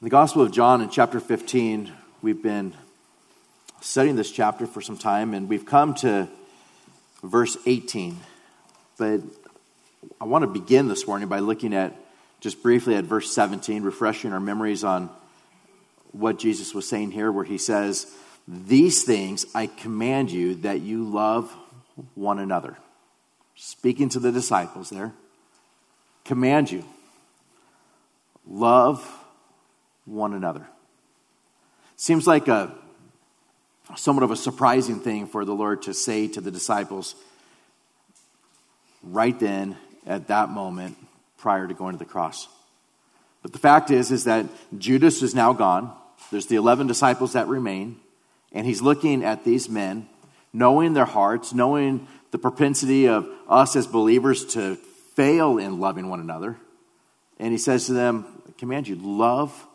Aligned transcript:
In 0.00 0.06
the 0.06 0.10
Gospel 0.10 0.40
of 0.40 0.50
John, 0.50 0.80
in 0.80 0.88
chapter 0.88 1.20
15, 1.20 1.92
we've 2.22 2.42
been 2.42 2.72
studying 3.82 4.16
this 4.16 4.30
chapter 4.30 4.66
for 4.66 4.80
some 4.80 4.96
time, 4.96 5.34
and 5.34 5.46
we've 5.46 5.66
come 5.66 5.94
to 5.96 6.26
verse 7.22 7.58
18. 7.66 8.18
But 8.96 9.20
I 10.18 10.24
want 10.24 10.40
to 10.44 10.46
begin 10.46 10.88
this 10.88 11.06
morning 11.06 11.28
by 11.28 11.40
looking 11.40 11.74
at 11.74 11.94
just 12.40 12.62
briefly 12.62 12.94
at 12.94 13.04
verse 13.04 13.30
17, 13.30 13.82
refreshing 13.82 14.32
our 14.32 14.40
memories 14.40 14.84
on 14.84 15.10
what 16.12 16.38
Jesus 16.38 16.72
was 16.72 16.88
saying 16.88 17.10
here, 17.10 17.30
where 17.30 17.44
he 17.44 17.58
says, 17.58 18.10
These 18.48 19.02
things 19.02 19.44
I 19.54 19.66
command 19.66 20.30
you 20.30 20.54
that 20.62 20.80
you 20.80 21.04
love 21.04 21.54
one 22.14 22.38
another. 22.38 22.78
Speaking 23.54 24.08
to 24.08 24.18
the 24.18 24.32
disciples 24.32 24.88
there, 24.88 25.12
command 26.24 26.70
you, 26.70 26.86
love 28.48 29.19
one 30.04 30.34
another. 30.34 30.66
Seems 31.96 32.26
like 32.26 32.48
a 32.48 32.74
somewhat 33.96 34.22
of 34.22 34.30
a 34.30 34.36
surprising 34.36 35.00
thing 35.00 35.26
for 35.26 35.44
the 35.44 35.54
Lord 35.54 35.82
to 35.82 35.94
say 35.94 36.28
to 36.28 36.40
the 36.40 36.50
disciples 36.50 37.14
right 39.02 39.38
then 39.38 39.76
at 40.06 40.28
that 40.28 40.50
moment 40.50 40.96
prior 41.38 41.66
to 41.66 41.74
going 41.74 41.92
to 41.94 41.98
the 41.98 42.04
cross. 42.04 42.48
But 43.42 43.52
the 43.52 43.58
fact 43.58 43.90
is 43.90 44.10
is 44.10 44.24
that 44.24 44.46
Judas 44.76 45.22
is 45.22 45.34
now 45.34 45.52
gone. 45.52 45.94
There's 46.30 46.46
the 46.46 46.56
11 46.56 46.86
disciples 46.86 47.32
that 47.32 47.48
remain, 47.48 47.98
and 48.52 48.66
he's 48.66 48.82
looking 48.82 49.24
at 49.24 49.44
these 49.44 49.68
men, 49.68 50.08
knowing 50.52 50.92
their 50.92 51.06
hearts, 51.06 51.52
knowing 51.52 52.06
the 52.30 52.38
propensity 52.38 53.08
of 53.08 53.28
us 53.48 53.74
as 53.74 53.86
believers 53.86 54.44
to 54.54 54.76
fail 55.14 55.58
in 55.58 55.80
loving 55.80 56.08
one 56.08 56.20
another. 56.20 56.56
And 57.38 57.52
he 57.52 57.58
says 57.58 57.86
to 57.86 57.94
them, 57.94 58.26
I 58.46 58.52
command 58.58 58.86
you, 58.86 58.96
love 58.96 59.66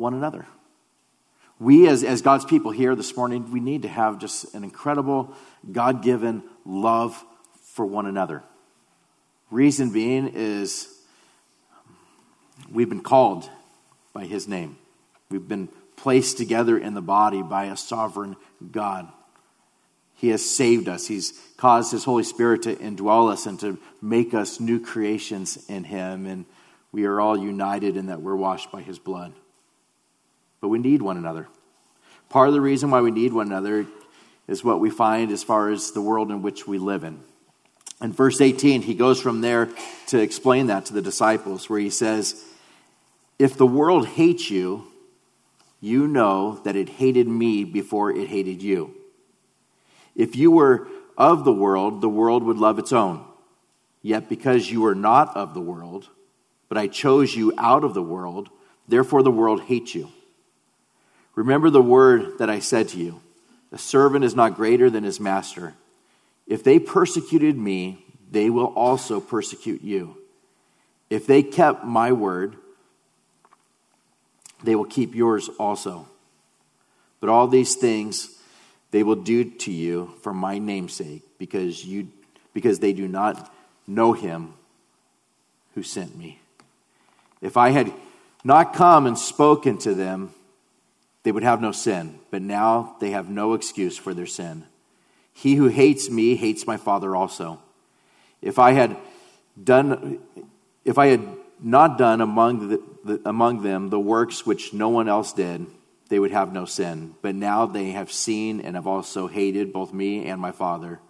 one 0.00 0.14
another. 0.14 0.46
We, 1.60 1.86
as, 1.86 2.02
as 2.02 2.22
God's 2.22 2.46
people 2.46 2.70
here 2.70 2.96
this 2.96 3.14
morning, 3.16 3.52
we 3.52 3.60
need 3.60 3.82
to 3.82 3.88
have 3.88 4.18
just 4.18 4.54
an 4.54 4.64
incredible, 4.64 5.34
God 5.70 6.02
given 6.02 6.42
love 6.64 7.22
for 7.62 7.84
one 7.84 8.06
another. 8.06 8.42
Reason 9.50 9.92
being 9.92 10.32
is 10.34 10.88
we've 12.72 12.88
been 12.88 13.02
called 13.02 13.48
by 14.14 14.24
His 14.24 14.48
name, 14.48 14.78
we've 15.30 15.46
been 15.46 15.68
placed 15.96 16.38
together 16.38 16.78
in 16.78 16.94
the 16.94 17.02
body 17.02 17.42
by 17.42 17.66
a 17.66 17.76
sovereign 17.76 18.36
God. 18.72 19.06
He 20.14 20.28
has 20.30 20.44
saved 20.44 20.88
us. 20.88 21.06
He's 21.06 21.38
caused 21.58 21.92
His 21.92 22.04
Holy 22.04 22.24
Spirit 22.24 22.62
to 22.62 22.74
indwell 22.74 23.30
us 23.30 23.44
and 23.44 23.60
to 23.60 23.78
make 24.00 24.32
us 24.32 24.60
new 24.60 24.80
creations 24.80 25.58
in 25.68 25.84
Him. 25.84 26.26
And 26.26 26.46
we 26.90 27.04
are 27.04 27.20
all 27.20 27.38
united 27.38 27.98
in 27.98 28.06
that 28.06 28.22
we're 28.22 28.36
washed 28.36 28.72
by 28.72 28.80
His 28.80 28.98
blood 28.98 29.34
but 30.60 30.68
we 30.68 30.78
need 30.78 31.02
one 31.02 31.16
another. 31.16 31.48
Part 32.28 32.48
of 32.48 32.54
the 32.54 32.60
reason 32.60 32.90
why 32.90 33.00
we 33.00 33.10
need 33.10 33.32
one 33.32 33.48
another 33.48 33.86
is 34.46 34.64
what 34.64 34.80
we 34.80 34.90
find 34.90 35.30
as 35.30 35.42
far 35.42 35.70
as 35.70 35.92
the 35.92 36.00
world 36.00 36.30
in 36.30 36.42
which 36.42 36.66
we 36.66 36.78
live 36.78 37.04
in. 37.04 37.20
In 38.00 38.12
verse 38.12 38.40
18, 38.40 38.82
he 38.82 38.94
goes 38.94 39.20
from 39.20 39.40
there 39.40 39.68
to 40.08 40.18
explain 40.18 40.68
that 40.68 40.86
to 40.86 40.94
the 40.94 41.02
disciples, 41.02 41.68
where 41.68 41.80
he 41.80 41.90
says, 41.90 42.42
If 43.38 43.56
the 43.56 43.66
world 43.66 44.06
hates 44.08 44.50
you, 44.50 44.86
you 45.80 46.06
know 46.06 46.60
that 46.64 46.76
it 46.76 46.88
hated 46.88 47.28
me 47.28 47.64
before 47.64 48.10
it 48.10 48.28
hated 48.28 48.62
you. 48.62 48.94
If 50.14 50.36
you 50.36 50.50
were 50.50 50.88
of 51.16 51.44
the 51.44 51.52
world, 51.52 52.00
the 52.00 52.08
world 52.08 52.42
would 52.44 52.58
love 52.58 52.78
its 52.78 52.92
own. 52.92 53.24
Yet 54.02 54.28
because 54.28 54.70
you 54.70 54.86
are 54.86 54.94
not 54.94 55.36
of 55.36 55.52
the 55.52 55.60
world, 55.60 56.08
but 56.68 56.78
I 56.78 56.86
chose 56.86 57.34
you 57.34 57.52
out 57.58 57.84
of 57.84 57.92
the 57.92 58.02
world, 58.02 58.48
therefore 58.88 59.22
the 59.22 59.30
world 59.30 59.62
hates 59.62 59.94
you. 59.94 60.10
Remember 61.34 61.70
the 61.70 61.82
word 61.82 62.38
that 62.38 62.50
I 62.50 62.58
said 62.58 62.88
to 62.90 62.98
you 62.98 63.20
the 63.70 63.78
servant 63.78 64.24
is 64.24 64.34
not 64.34 64.56
greater 64.56 64.90
than 64.90 65.04
his 65.04 65.20
master. 65.20 65.74
If 66.46 66.64
they 66.64 66.78
persecuted 66.78 67.56
me, 67.56 68.04
they 68.30 68.50
will 68.50 68.66
also 68.66 69.20
persecute 69.20 69.82
you. 69.82 70.16
If 71.08 71.26
they 71.26 71.42
kept 71.42 71.84
my 71.84 72.12
word, 72.12 72.56
they 74.62 74.74
will 74.74 74.84
keep 74.84 75.14
yours 75.14 75.48
also. 75.58 76.08
But 77.20 77.30
all 77.30 77.46
these 77.46 77.76
things 77.76 78.36
they 78.90 79.02
will 79.02 79.16
do 79.16 79.44
to 79.44 79.70
you 79.70 80.14
for 80.22 80.34
my 80.34 80.58
name's 80.58 80.94
sake, 80.94 81.22
because 81.38 81.84
you 81.84 82.08
because 82.52 82.80
they 82.80 82.92
do 82.92 83.06
not 83.06 83.52
know 83.86 84.12
him 84.12 84.54
who 85.74 85.82
sent 85.82 86.16
me. 86.16 86.40
If 87.40 87.56
I 87.56 87.70
had 87.70 87.92
not 88.42 88.74
come 88.74 89.06
and 89.06 89.16
spoken 89.16 89.78
to 89.78 89.94
them, 89.94 90.34
they 91.22 91.32
would 91.32 91.42
have 91.42 91.60
no 91.60 91.72
sin, 91.72 92.18
but 92.30 92.42
now 92.42 92.96
they 93.00 93.10
have 93.10 93.28
no 93.28 93.54
excuse 93.54 93.96
for 93.96 94.14
their 94.14 94.26
sin. 94.26 94.64
He 95.32 95.54
who 95.54 95.68
hates 95.68 96.10
me 96.10 96.36
hates 96.36 96.66
my 96.66 96.76
Father 96.76 97.14
also. 97.14 97.60
If 98.42 98.58
I 98.58 98.72
had 98.72 98.96
done, 99.62 100.20
if 100.84 100.98
I 100.98 101.08
had 101.08 101.26
not 101.62 101.98
done 101.98 102.20
among, 102.20 102.68
the, 102.68 102.82
the, 103.04 103.20
among 103.28 103.62
them 103.62 103.90
the 103.90 104.00
works 104.00 104.46
which 104.46 104.72
no 104.72 104.88
one 104.88 105.08
else 105.08 105.32
did, 105.32 105.66
they 106.08 106.18
would 106.18 106.30
have 106.32 106.52
no 106.52 106.64
sin. 106.64 107.14
But 107.22 107.34
now 107.34 107.66
they 107.66 107.90
have 107.90 108.10
seen 108.10 108.60
and 108.60 108.76
have 108.76 108.86
also 108.86 109.28
hated 109.28 109.72
both 109.72 109.92
me 109.92 110.26
and 110.26 110.40
my 110.40 110.52
Father. 110.52 111.00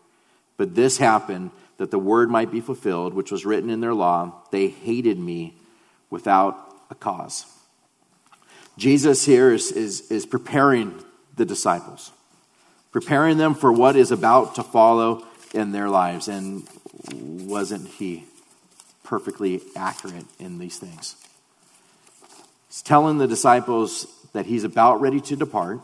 But 0.56 0.75
this 0.75 0.98
happened 0.98 1.53
that 1.78 1.91
the 1.91 1.98
word 1.98 2.31
might 2.31 2.50
be 2.50 2.60
fulfilled, 2.60 3.15
which 3.15 3.31
was 3.31 3.47
written 3.47 3.71
in 3.71 3.81
their 3.81 3.94
law. 3.94 4.42
They 4.50 4.69
hated 4.69 5.19
me 5.19 5.54
without 6.10 6.56
a 6.91 6.94
cause. 6.94 7.47
Jesus 8.79 9.25
here 9.25 9.53
is, 9.53 9.73
is, 9.73 10.11
is 10.11 10.27
preparing 10.27 11.03
the 11.37 11.45
disciples, 11.45 12.13
preparing 12.93 13.37
them 13.37 13.55
for 13.55 13.73
what 13.73 13.97
is 13.97 14.11
about 14.11 14.55
to 14.57 14.63
follow 14.63 15.27
in 15.53 15.73
their 15.73 15.89
lives. 15.89 16.29
And 16.29 16.67
wasn't 17.13 17.89
he 17.89 18.25
perfectly 19.05 19.61
accurate 19.77 20.27
in 20.39 20.59
these 20.59 20.79
things? 20.79 21.17
He's 22.69 22.83
telling 22.83 23.19
the 23.19 23.27
disciples 23.27 24.07
that 24.33 24.47
he's 24.47 24.65
about 24.65 25.01
ready 25.01 25.21
to 25.23 25.37
depart, 25.37 25.81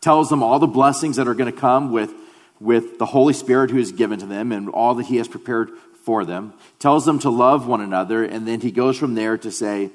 tells 0.00 0.28
them 0.28 0.42
all 0.42 0.58
the 0.58 0.66
blessings 0.66 1.16
that 1.16 1.26
are 1.26 1.34
going 1.34 1.52
to 1.52 1.58
come 1.58 1.90
with, 1.90 2.12
with 2.60 2.98
the 2.98 3.06
Holy 3.06 3.32
Spirit 3.32 3.70
who 3.70 3.78
is 3.78 3.92
given 3.92 4.18
to 4.18 4.26
them 4.26 4.52
and 4.52 4.68
all 4.68 4.94
that 4.96 5.06
he 5.06 5.16
has 5.16 5.26
prepared 5.26 5.70
for 6.04 6.26
them, 6.26 6.52
tells 6.78 7.06
them 7.06 7.18
to 7.20 7.30
love 7.30 7.66
one 7.66 7.80
another, 7.80 8.22
and 8.22 8.46
then 8.46 8.60
he 8.60 8.70
goes 8.70 8.98
from 8.98 9.14
there 9.14 9.38
to 9.38 9.50
say, 9.50 9.90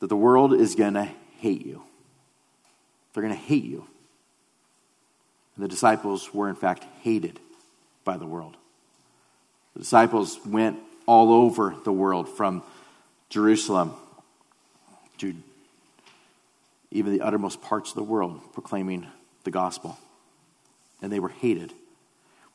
that 0.00 0.08
the 0.08 0.16
world 0.16 0.52
is 0.52 0.74
going 0.74 0.94
to 0.94 1.08
hate 1.38 1.64
you. 1.64 1.82
They're 3.12 3.22
going 3.22 3.34
to 3.34 3.40
hate 3.40 3.64
you. 3.64 3.86
And 5.54 5.64
the 5.64 5.68
disciples 5.68 6.32
were, 6.34 6.48
in 6.48 6.56
fact, 6.56 6.84
hated 7.02 7.38
by 8.04 8.16
the 8.16 8.26
world. 8.26 8.56
The 9.74 9.80
disciples 9.80 10.38
went 10.44 10.78
all 11.06 11.32
over 11.32 11.74
the 11.84 11.92
world 11.92 12.28
from 12.28 12.62
Jerusalem 13.28 13.94
to 15.18 15.34
even 16.90 17.12
the 17.12 17.20
uttermost 17.20 17.62
parts 17.62 17.90
of 17.90 17.96
the 17.96 18.02
world 18.02 18.40
proclaiming 18.52 19.06
the 19.44 19.50
gospel. 19.50 19.98
And 21.02 21.12
they 21.12 21.20
were 21.20 21.28
hated. 21.28 21.72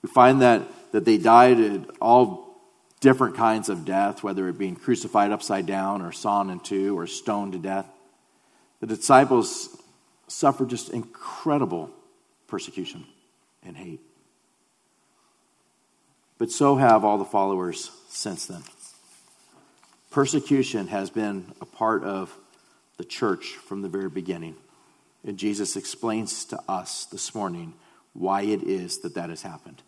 We 0.02 0.10
find 0.10 0.42
that, 0.42 0.64
that 0.92 1.06
they 1.06 1.18
died 1.18 1.86
all 2.02 2.55
different 3.00 3.36
kinds 3.36 3.70
of 3.70 3.86
death, 3.86 4.24
whether 4.24 4.48
it 4.48 4.58
being 4.58 4.76
crucified 4.76 5.32
upside 5.32 5.66
down 5.66 6.02
or 6.02 6.12
sawn 6.12 6.50
in 6.50 6.60
two 6.60 6.98
or 6.98 7.08
stoned 7.08 7.54
to 7.54 7.60
death. 7.60 7.86
The 8.80 8.88
disciples 8.88 9.82
suffered 10.28 10.70
just 10.70 10.90
incredible 10.90 11.92
persecution 12.48 13.06
and 13.64 13.76
hate. 13.76 14.02
But 16.38 16.52
so 16.52 16.76
have 16.76 17.06
all 17.06 17.18
the 17.18 17.26
followers 17.26 17.92
since 18.10 18.46
then. 18.46 18.64
Persecution 20.12 20.88
has 20.88 21.10
been 21.10 21.54
a 21.62 21.66
part 21.66 22.04
of 22.04 22.36
the 22.98 23.06
church 23.06 23.56
from 23.68 23.82
the 23.82 23.90
very 23.90 24.10
beginning. 24.10 24.56
And 25.26 25.38
Jesus 25.38 25.76
explains 25.76 26.46
to 26.46 26.60
us 26.68 27.06
this 27.06 27.34
morning 27.34 27.74
why 28.14 28.44
it 28.44 28.64
is 28.64 29.00
that 29.00 29.16
that 29.16 29.30
has 29.30 29.42
happened. 29.42 29.82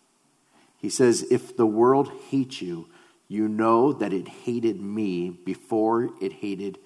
He 0.77 0.89
says, 0.89 1.25
If 1.31 1.55
the 1.55 1.65
world 1.65 2.11
hates 2.29 2.61
you, 2.61 2.87
you 3.27 3.47
know 3.47 3.94
that 3.94 4.13
it 4.13 4.27
hated 4.27 4.79
me 4.79 5.29
before 5.29 6.09
it 6.21 6.31
hated 6.31 6.77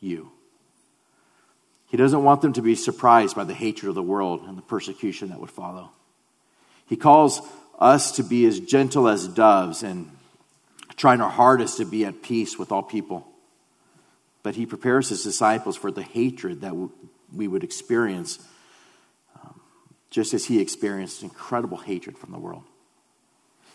you. 0.00 0.30
He 1.86 1.96
doesn't 1.96 2.22
want 2.22 2.40
them 2.40 2.52
to 2.54 2.62
be 2.62 2.74
surprised 2.74 3.36
by 3.36 3.44
the 3.44 3.54
hatred 3.54 3.88
of 3.88 3.94
the 3.94 4.02
world 4.02 4.42
and 4.46 4.56
the 4.56 4.62
persecution 4.62 5.30
that 5.30 5.40
would 5.40 5.50
follow. 5.50 5.90
He 6.86 6.96
calls 6.96 7.40
us 7.78 8.12
to 8.12 8.22
be 8.22 8.46
as 8.46 8.60
gentle 8.60 9.08
as 9.08 9.26
doves 9.26 9.82
and 9.82 10.10
trying 10.96 11.20
our 11.20 11.30
hardest 11.30 11.78
to 11.78 11.84
be 11.84 12.04
at 12.04 12.22
peace 12.22 12.58
with 12.58 12.72
all 12.72 12.82
people. 12.82 13.26
But 14.42 14.54
he 14.54 14.66
prepares 14.66 15.08
his 15.08 15.22
disciples 15.22 15.76
for 15.76 15.90
the 15.90 16.02
hatred 16.02 16.60
that 16.60 16.74
we 17.32 17.48
would 17.48 17.64
experience, 17.64 18.38
um, 19.42 19.60
just 20.10 20.32
as 20.32 20.44
he 20.44 20.60
experienced 20.60 21.22
incredible 21.22 21.78
hatred 21.78 22.16
from 22.16 22.32
the 22.32 22.38
world. 22.38 22.62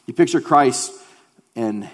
You 0.05 0.13
picture 0.13 0.41
Christ 0.41 0.91
and 1.55 1.89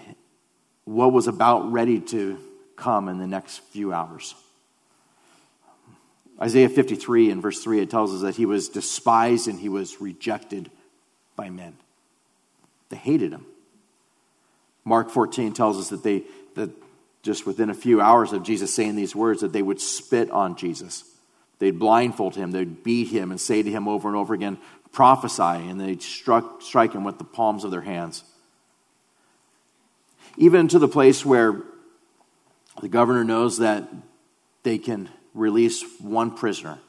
what 0.85 1.13
was 1.13 1.27
about 1.27 1.71
ready 1.71 1.99
to 1.99 2.39
come 2.75 3.07
in 3.09 3.17
the 3.17 3.27
next 3.27 3.59
few 3.71 3.93
hours. 3.93 4.35
Isaiah 6.41 6.69
53 6.69 7.29
in 7.29 7.41
verse 7.41 7.63
3, 7.63 7.81
it 7.81 7.89
tells 7.89 8.13
us 8.13 8.21
that 8.21 8.35
he 8.35 8.47
was 8.47 8.69
despised 8.69 9.47
and 9.47 9.59
he 9.59 9.69
was 9.69 10.01
rejected 10.01 10.71
by 11.35 11.49
men. 11.49 11.75
They 12.89 12.97
hated 12.97 13.31
him. 13.31 13.45
Mark 14.83 15.11
14 15.11 15.53
tells 15.53 15.77
us 15.77 15.89
that 15.89 16.03
they 16.03 16.23
that 16.55 16.71
just 17.21 17.45
within 17.45 17.69
a 17.69 17.73
few 17.73 18.01
hours 18.01 18.33
of 18.33 18.43
Jesus 18.43 18.73
saying 18.73 18.95
these 18.95 19.15
words 19.15 19.41
that 19.41 19.53
they 19.53 19.61
would 19.61 19.79
spit 19.79 20.31
on 20.31 20.55
Jesus. 20.55 21.03
They'd 21.59 21.77
blindfold 21.77 22.35
him, 22.35 22.51
they'd 22.51 22.83
beat 22.83 23.09
him 23.09 23.29
and 23.29 23.39
say 23.39 23.61
to 23.61 23.69
him 23.69 23.87
over 23.87 24.07
and 24.07 24.17
over 24.17 24.33
again, 24.33 24.57
prophesy, 24.91 25.69
and 25.69 25.79
they'd 25.79 26.01
struck, 26.01 26.61
strike 26.61 26.93
him 26.93 27.03
with 27.03 27.19
the 27.19 27.23
palms 27.23 27.63
of 27.63 27.71
their 27.71 27.81
hands. 27.81 28.23
Even 30.37 30.67
to 30.69 30.79
the 30.79 30.87
place 30.87 31.25
where 31.25 31.61
the 32.81 32.89
governor 32.89 33.23
knows 33.23 33.57
that 33.57 33.87
they 34.63 34.77
can 34.77 35.09
release 35.33 35.83
one 35.99 36.31
prisoner, 36.31 36.79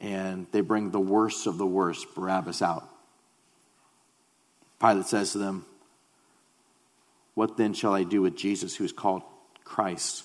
and 0.00 0.46
they 0.52 0.60
bring 0.60 0.90
the 0.90 1.00
worst 1.00 1.46
of 1.46 1.58
the 1.58 1.66
worst, 1.66 2.14
Barabbas, 2.14 2.62
out. 2.62 2.88
Pilate 4.80 5.06
says 5.06 5.32
to 5.32 5.38
them, 5.38 5.66
What 7.34 7.56
then 7.56 7.74
shall 7.74 7.94
I 7.94 8.04
do 8.04 8.22
with 8.22 8.36
Jesus, 8.36 8.76
who 8.76 8.84
is 8.84 8.92
called 8.92 9.22
Christ? 9.64 10.24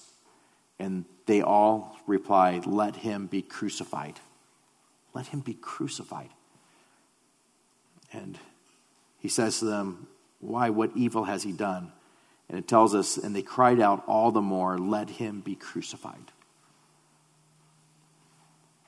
And 0.80 1.06
they 1.26 1.42
all 1.42 1.98
replied, 2.06 2.66
Let 2.66 2.98
him 2.98 3.28
be 3.28 3.42
crucified. 3.42 4.20
Let 5.14 5.28
him 5.28 5.40
be 5.40 5.54
crucified. 5.54 6.30
And 8.12 8.38
he 9.20 9.28
says 9.28 9.60
to 9.60 9.66
them, 9.66 10.08
Why? 10.44 10.70
What 10.70 10.92
evil 10.96 11.24
has 11.24 11.44
he 11.44 11.52
done? 11.52 11.92
And 12.50 12.58
it 12.58 12.68
tells 12.68 12.94
us, 12.94 13.18
And 13.18 13.36
they 13.36 13.42
cried 13.42 13.80
out 13.80 14.04
all 14.08 14.32
the 14.32 14.42
more, 14.42 14.78
Let 14.78 15.10
him 15.10 15.42
be 15.42 15.56
crucified. 15.56 16.32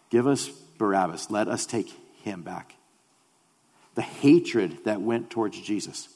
Give 0.10 0.28
us 0.28 0.50
Barabbas. 0.78 1.32
Let 1.32 1.48
us 1.48 1.66
take 1.66 1.90
him 2.24 2.42
back. 2.42 2.76
The 3.96 4.02
hatred 4.02 4.84
that 4.86 5.02
went 5.02 5.30
towards 5.30 5.60
Jesus. 5.60 6.10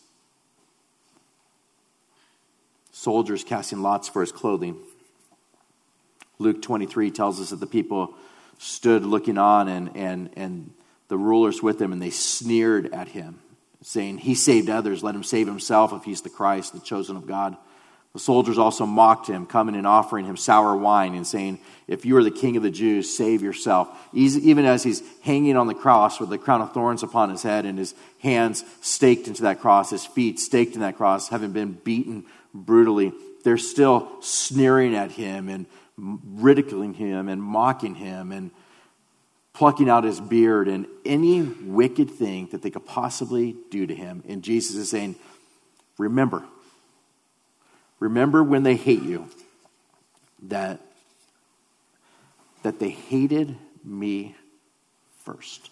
Soldiers 2.92 3.44
casting 3.44 3.82
lots 3.82 4.10
for 4.10 4.22
his 4.22 4.32
clothing. 4.32 4.78
Luke 6.38 6.62
23 6.62 7.12
tells 7.12 7.40
us 7.40 7.50
that 7.52 7.60
the 7.60 7.68
people 7.68 8.14
stood 8.58 9.06
looking 9.06 9.38
on 9.38 9.70
and, 9.70 9.96
and, 9.96 10.30
and 10.36 10.74
the 11.08 11.18
rulers 11.18 11.64
with 11.64 11.80
them, 11.80 11.92
and 11.94 12.02
they 12.02 12.10
sneered 12.10 12.94
at 12.94 13.10
him, 13.10 13.40
saying, 13.82 14.20
He 14.20 14.36
saved 14.36 14.70
others, 14.70 15.04
let 15.04 15.16
him 15.16 15.24
save 15.24 15.48
himself 15.48 15.94
if 15.94 16.04
he's 16.04 16.22
the 16.22 16.30
Christ, 16.30 16.74
the 16.74 16.80
chosen 16.80 17.16
of 17.16 17.28
God. 17.28 17.58
The 18.14 18.20
soldiers 18.20 18.58
also 18.58 18.88
mocked 18.88 19.28
him, 19.28 19.46
coming 19.46 19.76
and 19.76 19.86
offering 19.86 20.26
him 20.26 20.36
sour 20.36 20.76
wine 20.76 21.14
and 21.14 21.28
saying, 21.28 21.60
If 21.88 22.06
you 22.06 22.18
are 22.18 22.24
the 22.24 22.32
king 22.32 22.58
of 22.58 22.64
the 22.64 22.72
Jews, 22.72 23.16
save 23.16 23.44
yourself. 23.44 23.88
Even 24.14 24.66
as 24.66 24.84
he's 24.84 25.04
hanging 25.22 25.56
on 25.56 25.68
the 25.68 25.76
cross 25.76 26.20
with 26.20 26.30
the 26.30 26.40
crown 26.40 26.62
of 26.62 26.74
thorns 26.74 27.04
upon 27.04 27.30
his 27.30 27.44
head 27.44 27.66
and 27.66 27.78
his 27.78 27.94
hands 28.20 28.66
staked 28.82 29.28
into 29.28 29.44
that 29.44 29.60
cross, 29.62 29.92
his 29.92 30.06
feet 30.06 30.40
staked 30.40 30.74
in 30.74 30.82
that 30.82 30.98
cross, 30.98 31.30
having 31.30 31.52
been 31.52 31.74
beaten 31.74 32.26
brutally, 32.52 33.14
they're 33.44 33.58
still 33.58 34.10
sneering 34.22 34.96
at 34.96 35.12
him 35.12 35.48
and 35.48 35.68
ridiculing 35.98 36.96
him 36.96 37.30
and 37.30 37.44
mocking 37.44 37.94
him 37.94 38.32
and 38.32 38.50
plucking 39.54 39.90
out 39.90 40.04
his 40.04 40.20
beard 40.22 40.68
and 40.68 40.86
any 41.06 41.42
wicked 41.42 42.10
thing 42.12 42.48
that 42.52 42.62
they 42.62 42.70
could 42.70 42.86
possibly 42.86 43.56
do 43.72 43.86
to 43.86 43.96
him. 43.96 44.24
And 44.28 44.44
Jesus 44.44 44.76
is 44.76 44.90
saying, 44.90 45.16
Remember, 45.98 46.46
Remember 48.00 48.44
when 48.44 48.64
they 48.64 48.76
hate 48.76 49.04
you 49.04 49.30
that, 50.44 50.80
that 52.64 52.80
they 52.80 52.90
hated 52.90 53.58
me 53.84 54.36
first. 55.24 55.70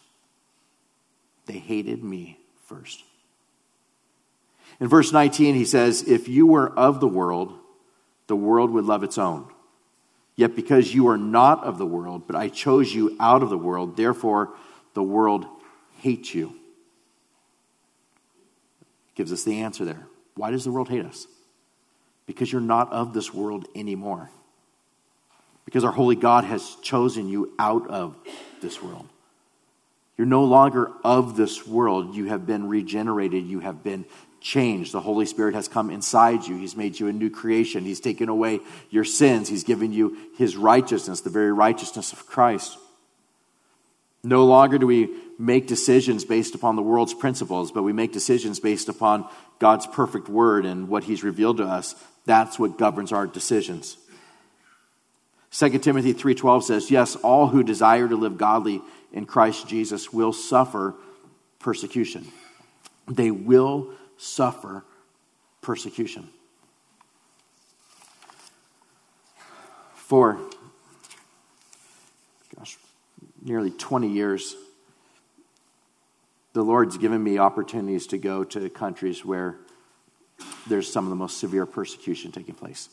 They 1.45 1.57
hated 1.57 2.03
me 2.03 2.37
first. 2.65 3.03
In 4.79 4.89
verse 4.89 5.13
19, 5.13 5.55
he 5.55 5.65
says, 5.65 6.03
If 6.03 6.27
you 6.27 6.45
were 6.45 6.69
of 6.77 6.99
the 6.99 7.07
world, 7.07 7.57
the 8.27 8.35
world 8.35 8.71
would 8.71 8.85
love 8.85 9.03
its 9.03 9.17
own. 9.17 9.47
Yet 10.37 10.55
because 10.55 10.93
you 10.93 11.09
are 11.09 11.17
not 11.17 11.65
of 11.65 11.77
the 11.77 11.85
world, 11.85 12.23
but 12.25 12.37
I 12.37 12.47
chose 12.47 12.93
you 12.93 13.17
out 13.19 13.43
of 13.43 13.49
the 13.49 13.57
world, 13.57 13.97
therefore 13.97 14.53
the 14.93 15.03
world 15.03 15.45
hates 15.97 16.33
you. 16.33 16.55
Gives 19.15 19.33
us 19.33 19.43
the 19.43 19.61
answer 19.61 19.83
there. 19.83 20.07
Why 20.35 20.51
does 20.51 20.63
the 20.63 20.71
world 20.71 20.87
hate 20.87 21.03
us? 21.03 21.27
because 22.27 22.51
you're 22.51 22.61
not 22.61 22.91
of 22.91 23.13
this 23.13 23.33
world 23.33 23.65
anymore. 23.73 24.29
Because 25.65 25.83
our 25.83 25.91
holy 25.91 26.15
God 26.15 26.43
has 26.43 26.75
chosen 26.83 27.27
you 27.27 27.53
out 27.57 27.89
of 27.89 28.15
this 28.61 28.83
world. 28.83 29.07
You're 30.17 30.27
no 30.27 30.43
longer 30.43 30.91
of 31.03 31.35
this 31.35 31.65
world. 31.65 32.15
You 32.15 32.25
have 32.25 32.45
been 32.45 32.67
regenerated. 32.67 33.45
You 33.45 33.59
have 33.61 33.83
been 33.83 34.05
changed. 34.41 34.91
The 34.91 35.01
Holy 35.01 35.25
Spirit 35.25 35.55
has 35.55 35.67
come 35.67 35.89
inside 35.89 36.45
you. 36.45 36.57
He's 36.57 36.75
made 36.75 36.99
you 36.99 37.07
a 37.07 37.13
new 37.13 37.29
creation. 37.29 37.83
He's 37.83 37.99
taken 37.99 38.29
away 38.29 38.59
your 38.89 39.03
sins. 39.03 39.49
He's 39.49 39.63
given 39.63 39.91
you 39.91 40.17
His 40.37 40.55
righteousness, 40.55 41.21
the 41.21 41.29
very 41.29 41.51
righteousness 41.51 42.13
of 42.13 42.25
Christ. 42.25 42.77
No 44.23 44.45
longer 44.45 44.77
do 44.77 44.87
we 44.87 45.09
make 45.39 45.67
decisions 45.67 46.25
based 46.25 46.55
upon 46.55 46.75
the 46.75 46.81
world's 46.81 47.13
principles, 47.13 47.71
but 47.71 47.83
we 47.83 47.93
make 47.93 48.11
decisions 48.11 48.59
based 48.59 48.89
upon 48.89 49.27
God's 49.59 49.87
perfect 49.87 50.27
word 50.29 50.65
and 50.65 50.89
what 50.89 51.03
He's 51.03 51.23
revealed 51.23 51.57
to 51.57 51.65
us. 51.65 51.95
That's 52.25 52.59
what 52.59 52.77
governs 52.77 53.11
our 53.11 53.27
decisions. 53.27 53.97
2 55.51 55.79
Timothy 55.79 56.13
3:12 56.13 56.63
says, 56.63 56.91
"Yes, 56.91 57.15
all 57.15 57.47
who 57.47 57.63
desire 57.63 58.07
to 58.07 58.15
live 58.15 58.37
godly 58.37 58.81
in 59.13 59.25
Christ 59.25 59.67
Jesus 59.67 60.11
will 60.11 60.33
suffer 60.33 60.95
persecution. 61.59 62.27
They 63.07 63.31
will 63.31 63.89
suffer 64.17 64.83
persecution." 65.61 66.29
For 69.95 70.39
gosh, 72.55 72.77
nearly 73.41 73.71
20 73.71 74.09
years 74.09 74.55
the 76.57 76.63
Lord's 76.63 76.97
given 76.97 77.23
me 77.23 77.37
opportunities 77.37 78.07
to 78.07 78.17
go 78.17 78.43
to 78.43 78.67
countries 78.71 79.23
where 79.23 79.57
there's 80.65 80.91
some 80.91 81.05
of 81.05 81.11
the 81.11 81.15
most 81.15 81.37
severe 81.37 81.67
persecution 81.67 82.31
taking 82.31 82.55
place. 82.55 82.89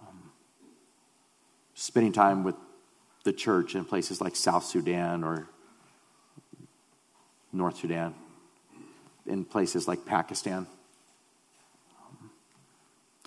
Um, 0.00 0.30
spending 1.74 2.12
time 2.12 2.44
with 2.44 2.54
the 3.24 3.32
church 3.32 3.74
in 3.74 3.84
places 3.84 4.20
like 4.20 4.36
South 4.36 4.64
Sudan 4.64 5.24
or 5.24 5.48
North 7.52 7.78
Sudan, 7.78 8.14
in 9.28 9.44
places 9.44 9.86
like 9.86 10.04
Pakistan. 10.04 10.66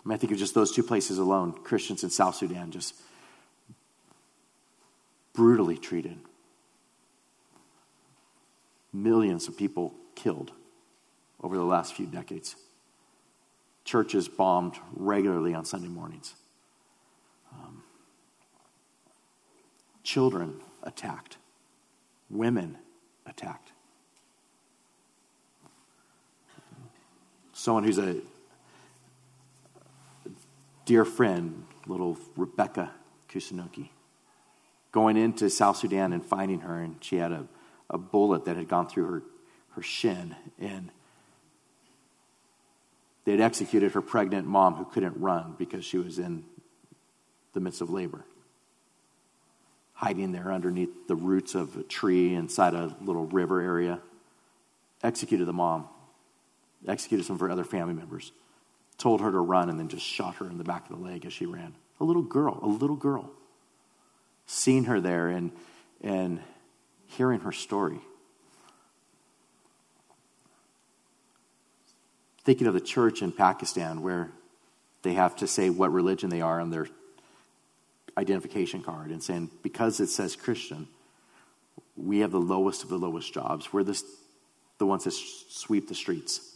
I, 0.03 0.07
mean, 0.07 0.15
I 0.15 0.17
think 0.17 0.33
of 0.33 0.39
just 0.39 0.55
those 0.55 0.71
two 0.71 0.83
places 0.83 1.17
alone 1.17 1.53
Christians 1.63 2.03
in 2.03 2.09
South 2.09 2.35
Sudan 2.35 2.71
just 2.71 2.95
brutally 5.33 5.77
treated. 5.77 6.17
Millions 8.93 9.47
of 9.47 9.57
people 9.57 9.93
killed 10.15 10.51
over 11.41 11.55
the 11.55 11.63
last 11.63 11.93
few 11.95 12.05
decades 12.05 12.55
churches 13.83 14.27
bombed 14.27 14.75
regularly 14.93 15.53
on 15.53 15.65
Sunday 15.65 15.87
mornings. 15.87 16.33
Um, 17.51 17.83
children 20.03 20.61
attacked, 20.83 21.37
women 22.29 22.77
attacked. 23.25 23.71
Someone 27.61 27.83
who's 27.83 27.99
a 27.99 28.15
dear 30.85 31.05
friend, 31.05 31.67
little 31.85 32.17
Rebecca 32.35 32.89
Kusunoki, 33.29 33.89
going 34.91 35.15
into 35.15 35.47
South 35.47 35.77
Sudan 35.77 36.11
and 36.11 36.25
finding 36.25 36.61
her, 36.61 36.79
and 36.79 36.95
she 37.01 37.17
had 37.17 37.31
a, 37.31 37.45
a 37.87 37.99
bullet 37.99 38.45
that 38.45 38.57
had 38.57 38.67
gone 38.67 38.89
through 38.89 39.05
her, 39.05 39.23
her 39.75 39.83
shin. 39.83 40.35
And 40.57 40.89
they 43.25 43.33
had 43.33 43.41
executed 43.41 43.91
her 43.91 44.01
pregnant 44.01 44.47
mom 44.47 44.73
who 44.73 44.85
couldn't 44.85 45.21
run 45.21 45.53
because 45.59 45.85
she 45.85 45.99
was 45.99 46.17
in 46.17 46.43
the 47.53 47.59
midst 47.59 47.79
of 47.81 47.91
labor, 47.91 48.25
hiding 49.93 50.31
there 50.31 50.51
underneath 50.51 51.07
the 51.07 51.15
roots 51.15 51.53
of 51.53 51.77
a 51.77 51.83
tree 51.83 52.33
inside 52.33 52.73
a 52.73 52.97
little 53.01 53.27
river 53.27 53.61
area. 53.61 53.99
Executed 55.03 55.45
the 55.45 55.53
mom, 55.53 55.87
executed 56.87 57.25
some 57.25 57.35
of 57.35 57.39
her 57.39 57.49
other 57.49 57.63
family 57.63 57.93
members, 57.93 58.31
told 58.97 59.21
her 59.21 59.31
to 59.31 59.39
run, 59.39 59.69
and 59.69 59.79
then 59.79 59.87
just 59.87 60.05
shot 60.05 60.35
her 60.35 60.47
in 60.47 60.57
the 60.57 60.63
back 60.63 60.89
of 60.89 60.97
the 60.97 61.03
leg 61.03 61.25
as 61.25 61.33
she 61.33 61.45
ran. 61.45 61.75
A 61.99 62.03
little 62.03 62.21
girl, 62.21 62.59
a 62.61 62.67
little 62.67 62.95
girl. 62.95 63.29
Seeing 64.45 64.85
her 64.85 64.99
there 64.99 65.27
and, 65.27 65.51
and 66.01 66.41
hearing 67.07 67.41
her 67.41 67.51
story 67.51 67.99
Thinking 72.43 72.67
of 72.67 72.73
the 72.73 72.81
church 72.81 73.21
in 73.21 73.31
Pakistan 73.31 74.01
where 74.01 74.31
they 75.03 75.13
have 75.13 75.35
to 75.37 75.47
say 75.47 75.69
what 75.69 75.91
religion 75.91 76.29
they 76.29 76.41
are 76.41 76.59
on 76.59 76.71
their 76.71 76.87
identification 78.17 78.81
card 78.81 79.11
and 79.11 79.21
saying, 79.21 79.51
because 79.61 79.99
it 79.99 80.07
says 80.07 80.35
Christian, 80.35 80.87
we 81.95 82.19
have 82.19 82.31
the 82.31 82.39
lowest 82.39 82.83
of 82.83 82.89
the 82.89 82.97
lowest 82.97 83.33
jobs. 83.33 83.71
We're 83.71 83.83
the, 83.83 84.01
the 84.79 84.85
ones 84.85 85.03
that 85.03 85.11
sweep 85.11 85.87
the 85.87 85.95
streets. 85.95 86.50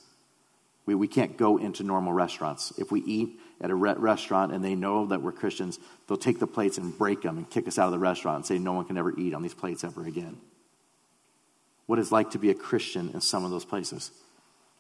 We, 0.86 0.96
we 0.96 1.08
can't 1.08 1.38
go 1.38 1.58
into 1.58 1.84
normal 1.84 2.13
restaurants. 2.13 2.74
If 2.77 2.92
we 2.92 3.01
eat 3.01 3.39
at 3.62 3.72
a 3.72 3.75
re- 3.75 3.96
restaurant 3.98 4.51
and 4.51 4.63
they 4.63 4.75
know 4.75 5.08
that 5.08 5.22
we're 5.22 5.32
Christians, 5.32 5.80
they'll 6.08 6.18
take 6.18 6.39
the 6.39 6.48
plates 6.48 6.77
and 6.77 6.98
break 6.98 7.22
them 7.22 7.38
and 7.38 7.50
kick 7.50 7.68
us 7.68 7.80
out 7.80 7.86
of 7.86 7.92
the 7.92 8.00
restaurant 8.00 8.38
and 8.38 8.46
say 8.46 8.58
no 8.60 8.74
one 8.74 8.86
can 8.86 8.98
ever 8.98 9.18
eat 9.18 9.34
on 9.34 9.42
these 9.42 9.54
plates 9.54 9.84
ever 9.84 10.06
again. 10.06 10.38
What 11.86 12.00
it's 12.00 12.12
like 12.12 12.32
to 12.32 12.39
be 12.39 12.50
a 12.50 12.56
Christian 12.56 13.12
in 13.13 13.22
some 13.22 13.46
of 13.46 13.51
those 13.51 13.65
places. 13.65 14.12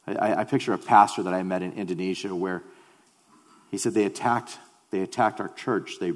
I, 0.07 0.41
I 0.41 0.43
picture 0.43 0.73
a 0.73 0.77
pastor 0.77 1.23
that 1.23 1.33
I 1.33 1.43
met 1.43 1.61
in 1.61 1.73
Indonesia 1.73 2.35
where 2.35 2.63
he 3.71 3.77
said 3.77 3.93
they 3.93 4.05
attacked, 4.05 4.57
they 4.91 5.01
attacked 5.01 5.39
our 5.39 5.49
church. 5.49 5.99
They, 5.99 6.13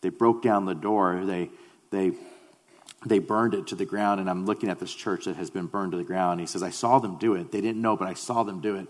they 0.00 0.08
broke 0.08 0.42
down 0.42 0.64
the 0.64 0.74
door. 0.74 1.24
They, 1.24 1.50
they, 1.90 2.12
they 3.04 3.18
burned 3.18 3.54
it 3.54 3.68
to 3.68 3.74
the 3.74 3.84
ground. 3.84 4.20
And 4.20 4.30
I'm 4.30 4.46
looking 4.46 4.68
at 4.68 4.78
this 4.78 4.94
church 4.94 5.24
that 5.24 5.36
has 5.36 5.50
been 5.50 5.66
burned 5.66 5.92
to 5.92 5.98
the 5.98 6.04
ground. 6.04 6.40
He 6.40 6.46
says, 6.46 6.62
I 6.62 6.70
saw 6.70 6.98
them 6.98 7.18
do 7.18 7.34
it. 7.34 7.50
They 7.50 7.60
didn't 7.60 7.82
know, 7.82 7.96
but 7.96 8.08
I 8.08 8.14
saw 8.14 8.42
them 8.42 8.60
do 8.60 8.76
it. 8.76 8.86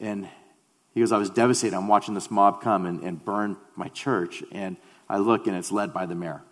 And 0.00 0.28
he 0.94 1.00
goes, 1.00 1.12
I 1.12 1.18
was 1.18 1.30
devastated. 1.30 1.76
I'm 1.76 1.88
watching 1.88 2.14
this 2.14 2.30
mob 2.30 2.60
come 2.60 2.86
and, 2.86 3.02
and 3.02 3.24
burn 3.24 3.56
my 3.76 3.88
church. 3.88 4.42
And 4.52 4.76
I 5.08 5.18
look, 5.18 5.46
and 5.46 5.56
it's 5.56 5.72
led 5.72 5.92
by 5.92 6.06
the 6.06 6.14
mayor. 6.14 6.42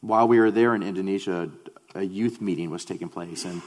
While 0.00 0.28
we 0.28 0.40
were 0.40 0.50
there 0.50 0.74
in 0.74 0.82
Indonesia, 0.82 1.50
a 1.94 2.02
youth 2.02 2.40
meeting 2.40 2.70
was 2.70 2.84
taking 2.84 3.08
place, 3.08 3.44
and 3.44 3.60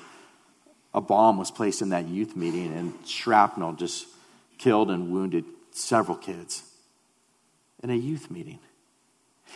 a 0.94 1.02
bomb 1.02 1.38
was 1.38 1.52
placed 1.52 1.82
in 1.82 1.90
that 1.90 2.08
youth 2.08 2.36
meeting, 2.36 2.74
and 2.74 2.94
shrapnel 3.08 3.74
just 3.74 4.08
killed 4.58 4.90
and 4.90 5.12
wounded 5.12 5.46
several 5.72 6.18
kids 6.18 6.64
in 7.82 7.90
a 7.90 7.96
youth 7.96 8.32
meeting. 8.32 8.60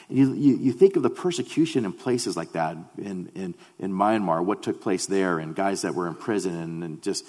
And 0.10 0.18
you, 0.18 0.34
you, 0.34 0.58
you, 0.58 0.72
think 0.72 0.96
of 0.96 1.04
the 1.04 1.10
persecution 1.10 1.86
in 1.86 1.94
places 1.94 2.38
like 2.38 2.54
that 2.54 2.78
in, 2.98 3.30
in, 3.36 3.56
in 3.80 3.92
Myanmar, 3.92 4.44
what 4.44 4.64
took 4.64 4.82
place 4.82 5.06
there, 5.06 5.40
and 5.40 5.56
guys 5.56 5.82
that 5.82 5.96
were 5.96 6.08
in 6.08 6.16
prison 6.16 6.56
and, 6.56 6.84
and 6.84 7.04
just 7.04 7.26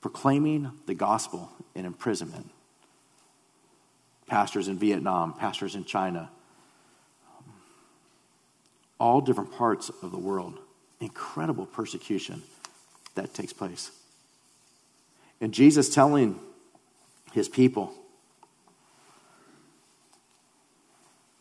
proclaiming 0.00 0.70
the 0.86 0.94
gospel 0.94 1.50
in 1.74 1.86
imprisonment. 1.86 2.50
Pastors 4.26 4.68
in 4.68 4.78
Vietnam, 4.78 5.32
pastors 5.32 5.74
in 5.74 5.84
China, 5.84 6.30
all 8.98 9.20
different 9.20 9.52
parts 9.52 9.90
of 10.02 10.10
the 10.10 10.18
world. 10.18 10.58
Incredible 11.00 11.66
persecution 11.66 12.42
that 13.14 13.34
takes 13.34 13.52
place. 13.52 13.90
And 15.40 15.52
Jesus 15.52 15.92
telling 15.92 16.38
his 17.32 17.48
people, 17.48 17.92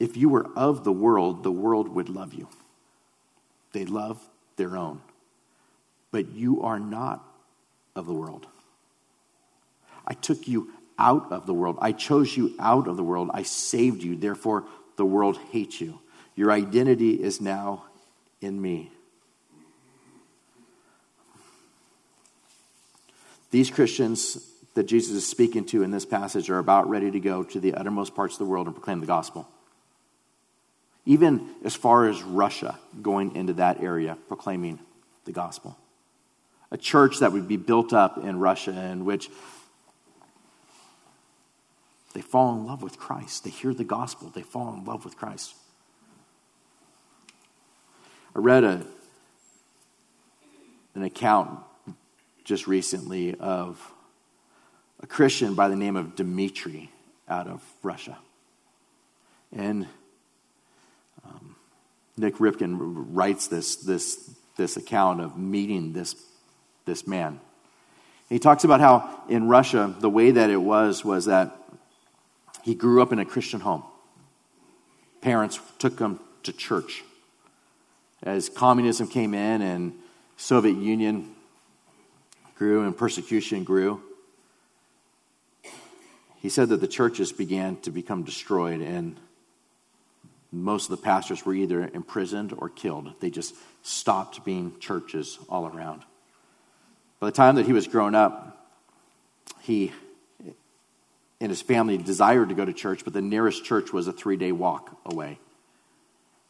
if 0.03 0.17
you 0.17 0.27
were 0.27 0.45
of 0.57 0.83
the 0.83 0.91
world, 0.91 1.43
the 1.43 1.51
world 1.51 1.87
would 1.87 2.09
love 2.09 2.33
you. 2.33 2.49
They 3.71 3.85
love 3.85 4.19
their 4.57 4.75
own. 4.75 4.99
But 6.11 6.33
you 6.33 6.61
are 6.63 6.77
not 6.77 7.25
of 7.95 8.05
the 8.05 8.13
world. 8.13 8.45
I 10.05 10.13
took 10.13 10.45
you 10.45 10.71
out 10.99 11.31
of 11.31 11.45
the 11.45 11.53
world. 11.53 11.77
I 11.79 11.93
chose 11.93 12.35
you 12.35 12.53
out 12.59 12.89
of 12.89 12.97
the 12.97 13.03
world. 13.03 13.31
I 13.33 13.43
saved 13.43 14.03
you. 14.03 14.17
Therefore, 14.17 14.65
the 14.97 15.05
world 15.05 15.37
hates 15.51 15.79
you. 15.79 16.01
Your 16.35 16.51
identity 16.51 17.11
is 17.13 17.39
now 17.39 17.85
in 18.41 18.61
me. 18.61 18.91
These 23.51 23.71
Christians 23.71 24.49
that 24.73 24.83
Jesus 24.83 25.15
is 25.15 25.25
speaking 25.25 25.63
to 25.67 25.81
in 25.81 25.91
this 25.91 26.05
passage 26.05 26.49
are 26.49 26.59
about 26.59 26.89
ready 26.89 27.09
to 27.09 27.21
go 27.21 27.43
to 27.43 27.59
the 27.61 27.75
uttermost 27.75 28.13
parts 28.13 28.33
of 28.33 28.39
the 28.39 28.45
world 28.45 28.67
and 28.67 28.75
proclaim 28.75 28.99
the 28.99 29.05
gospel. 29.05 29.47
Even 31.05 31.49
as 31.63 31.75
far 31.75 32.07
as 32.07 32.21
Russia, 32.23 32.79
going 33.01 33.35
into 33.35 33.53
that 33.53 33.81
area, 33.81 34.17
proclaiming 34.27 34.79
the 35.25 35.31
gospel. 35.31 35.77
A 36.71 36.77
church 36.77 37.19
that 37.19 37.31
would 37.31 37.47
be 37.47 37.57
built 37.57 37.93
up 37.93 38.17
in 38.17 38.39
Russia 38.39 38.71
in 38.71 39.05
which 39.05 39.29
they 42.13 42.21
fall 42.21 42.55
in 42.55 42.65
love 42.65 42.81
with 42.81 42.97
Christ. 42.97 43.43
They 43.43 43.49
hear 43.49 43.73
the 43.73 43.83
gospel, 43.83 44.31
they 44.33 44.41
fall 44.41 44.73
in 44.73 44.85
love 44.85 45.03
with 45.03 45.17
Christ. 45.17 45.55
I 48.35 48.39
read 48.39 48.63
a, 48.63 48.85
an 50.95 51.03
account 51.03 51.59
just 52.43 52.65
recently 52.65 53.35
of 53.35 53.91
a 55.01 55.07
Christian 55.07 55.53
by 55.53 55.67
the 55.67 55.75
name 55.75 55.95
of 55.95 56.15
Dmitri 56.15 56.89
out 57.27 57.47
of 57.47 57.61
Russia. 57.83 58.17
And 59.51 59.87
um, 61.25 61.55
Nik 62.17 62.35
Ripken 62.35 62.77
writes 62.79 63.47
this, 63.47 63.75
this, 63.77 64.29
this 64.57 64.77
account 64.77 65.21
of 65.21 65.37
meeting 65.37 65.93
this, 65.93 66.15
this 66.85 67.07
man. 67.07 67.39
He 68.29 68.39
talks 68.39 68.63
about 68.63 68.79
how 68.79 69.23
in 69.29 69.47
Russia, 69.47 69.93
the 69.99 70.09
way 70.09 70.31
that 70.31 70.49
it 70.49 70.57
was 70.57 71.05
was 71.05 71.25
that 71.25 71.55
he 72.63 72.75
grew 72.75 73.01
up 73.01 73.11
in 73.11 73.19
a 73.19 73.25
Christian 73.25 73.59
home. 73.59 73.83
Parents 75.21 75.59
took 75.79 75.99
him 75.99 76.19
to 76.43 76.53
church 76.53 77.03
as 78.23 78.47
communism 78.49 79.07
came 79.07 79.33
in 79.33 79.61
and 79.61 79.93
Soviet 80.37 80.77
Union 80.77 81.35
grew 82.55 82.83
and 82.83 82.97
persecution 82.97 83.63
grew, 83.63 84.01
he 86.37 86.49
said 86.49 86.69
that 86.69 86.81
the 86.81 86.87
churches 86.87 87.31
began 87.31 87.77
to 87.81 87.91
become 87.91 88.23
destroyed 88.23 88.81
and 88.81 89.17
most 90.53 90.89
of 90.89 90.91
the 90.91 91.03
pastors 91.03 91.45
were 91.45 91.53
either 91.53 91.89
imprisoned 91.93 92.53
or 92.57 92.69
killed. 92.69 93.13
They 93.19 93.29
just 93.29 93.55
stopped 93.81 94.45
being 94.45 94.79
churches 94.79 95.39
all 95.49 95.65
around. 95.65 96.03
By 97.19 97.27
the 97.27 97.35
time 97.35 97.55
that 97.55 97.65
he 97.65 97.73
was 97.73 97.87
grown 97.87 98.15
up, 98.15 98.67
he 99.61 99.91
and 101.41 101.49
his 101.49 101.61
family 101.61 101.97
desired 101.97 102.49
to 102.49 102.55
go 102.55 102.63
to 102.63 102.73
church, 102.73 103.03
but 103.03 103.13
the 103.13 103.21
nearest 103.21 103.65
church 103.65 103.91
was 103.91 104.07
a 104.07 104.13
three 104.13 104.37
day 104.37 104.51
walk 104.51 104.97
away. 105.05 105.39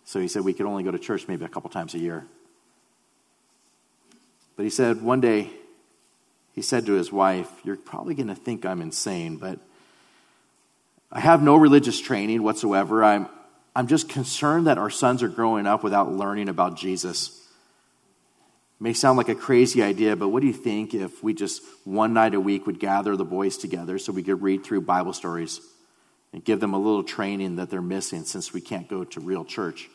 So 0.05 0.19
he 0.19 0.27
said 0.27 0.43
we 0.43 0.53
could 0.53 0.65
only 0.65 0.83
go 0.83 0.91
to 0.91 0.99
church 0.99 1.27
maybe 1.27 1.45
a 1.45 1.49
couple 1.49 1.69
times 1.69 1.93
a 1.93 1.99
year. 1.99 2.25
But 4.55 4.63
he 4.63 4.69
said 4.69 5.01
one 5.01 5.21
day, 5.21 5.49
he 6.53 6.61
said 6.61 6.85
to 6.85 6.93
his 6.93 7.11
wife, 7.11 7.49
You're 7.63 7.77
probably 7.77 8.13
going 8.13 8.27
to 8.27 8.35
think 8.35 8.65
I'm 8.65 8.81
insane, 8.81 9.37
but 9.37 9.59
I 11.11 11.19
have 11.19 11.41
no 11.41 11.55
religious 11.55 11.99
training 11.99 12.43
whatsoever. 12.43 13.03
I'm, 13.03 13.27
I'm 13.75 13.87
just 13.87 14.07
concerned 14.07 14.67
that 14.67 14.77
our 14.77 14.89
sons 14.89 15.23
are 15.23 15.27
growing 15.27 15.65
up 15.65 15.83
without 15.83 16.11
learning 16.11 16.49
about 16.49 16.77
Jesus. 16.77 17.29
It 18.79 18.83
may 18.83 18.93
sound 18.93 19.17
like 19.17 19.29
a 19.29 19.35
crazy 19.35 19.81
idea, 19.81 20.15
but 20.15 20.29
what 20.29 20.41
do 20.41 20.47
you 20.47 20.53
think 20.53 20.93
if 20.93 21.23
we 21.23 21.33
just 21.33 21.63
one 21.83 22.13
night 22.13 22.35
a 22.35 22.39
week 22.39 22.67
would 22.67 22.79
gather 22.79 23.15
the 23.15 23.25
boys 23.25 23.57
together 23.57 23.97
so 23.97 24.11
we 24.11 24.23
could 24.23 24.41
read 24.41 24.63
through 24.63 24.81
Bible 24.81 25.13
stories 25.13 25.59
and 26.33 26.43
give 26.43 26.59
them 26.59 26.73
a 26.73 26.79
little 26.79 27.03
training 27.03 27.55
that 27.55 27.71
they're 27.71 27.81
missing 27.81 28.25
since 28.25 28.53
we 28.53 28.61
can't 28.61 28.87
go 28.87 29.03
to 29.03 29.19
real 29.19 29.43
church? 29.43 29.89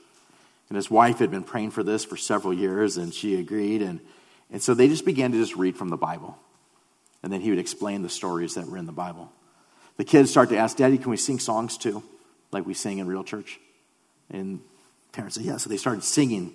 And 0.68 0.76
his 0.76 0.90
wife 0.90 1.18
had 1.20 1.30
been 1.30 1.44
praying 1.44 1.70
for 1.70 1.82
this 1.82 2.04
for 2.04 2.16
several 2.16 2.52
years, 2.52 2.96
and 2.96 3.14
she 3.14 3.38
agreed. 3.38 3.80
And, 3.80 4.00
and 4.50 4.60
so 4.62 4.74
they 4.74 4.88
just 4.88 5.04
began 5.04 5.32
to 5.32 5.38
just 5.38 5.56
read 5.56 5.76
from 5.76 5.88
the 5.88 5.96
Bible. 5.96 6.36
And 7.22 7.32
then 7.32 7.40
he 7.40 7.50
would 7.50 7.58
explain 7.58 8.02
the 8.02 8.08
stories 8.08 8.54
that 8.54 8.66
were 8.66 8.76
in 8.76 8.86
the 8.86 8.92
Bible. 8.92 9.32
The 9.96 10.04
kids 10.04 10.30
start 10.30 10.50
to 10.50 10.56
ask, 10.56 10.76
Daddy, 10.76 10.98
can 10.98 11.10
we 11.10 11.16
sing 11.16 11.38
songs 11.38 11.78
too, 11.78 12.02
like 12.52 12.66
we 12.66 12.74
sing 12.74 12.98
in 12.98 13.06
real 13.06 13.24
church? 13.24 13.58
And 14.30 14.60
parents 15.12 15.36
said, 15.36 15.44
Yeah. 15.44 15.56
So 15.56 15.68
they 15.68 15.76
started 15.76 16.04
singing 16.04 16.52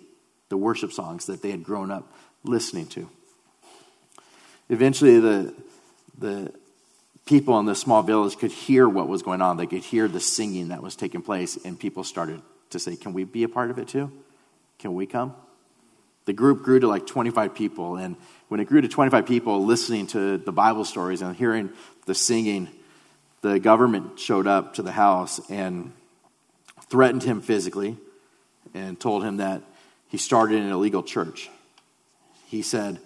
the 0.49 0.57
worship 0.57 0.91
songs 0.91 1.25
that 1.25 1.41
they 1.41 1.51
had 1.51 1.63
grown 1.63 1.91
up 1.91 2.11
listening 2.43 2.87
to. 2.87 3.09
Eventually, 4.69 5.19
the, 5.19 5.53
the 6.17 6.53
people 7.25 7.59
in 7.59 7.65
the 7.65 7.75
small 7.75 8.03
village 8.03 8.37
could 8.37 8.51
hear 8.51 8.87
what 8.87 9.07
was 9.07 9.21
going 9.21 9.41
on. 9.41 9.57
They 9.57 9.67
could 9.67 9.83
hear 9.83 10.07
the 10.07 10.19
singing 10.19 10.69
that 10.69 10.81
was 10.81 10.95
taking 10.95 11.21
place, 11.21 11.57
and 11.63 11.79
people 11.79 12.03
started 12.03 12.41
to 12.71 12.79
say, 12.79 12.95
Can 12.95 13.13
we 13.13 13.23
be 13.23 13.43
a 13.43 13.49
part 13.49 13.71
of 13.71 13.79
it 13.79 13.87
too? 13.87 14.11
Can 14.79 14.93
we 14.93 15.05
come? 15.05 15.35
The 16.25 16.33
group 16.33 16.63
grew 16.63 16.79
to 16.79 16.87
like 16.87 17.05
25 17.05 17.53
people, 17.53 17.97
and 17.97 18.15
when 18.47 18.59
it 18.59 18.65
grew 18.65 18.81
to 18.81 18.87
25 18.87 19.25
people 19.25 19.65
listening 19.65 20.07
to 20.07 20.37
the 20.37 20.51
Bible 20.51 20.85
stories 20.85 21.21
and 21.21 21.35
hearing 21.35 21.69
the 22.05 22.15
singing, 22.15 22.69
the 23.41 23.59
government 23.59 24.19
showed 24.19 24.47
up 24.47 24.75
to 24.75 24.81
the 24.81 24.91
house 24.91 25.41
and 25.49 25.91
threatened 26.89 27.23
him 27.23 27.41
physically 27.41 27.97
and 28.73 28.99
told 28.99 29.23
him 29.23 29.37
that 29.37 29.61
he 30.07 30.17
started 30.17 30.61
an 30.61 30.71
illegal 30.71 31.03
church. 31.03 31.49
He 32.47 32.61
said, 32.61 32.99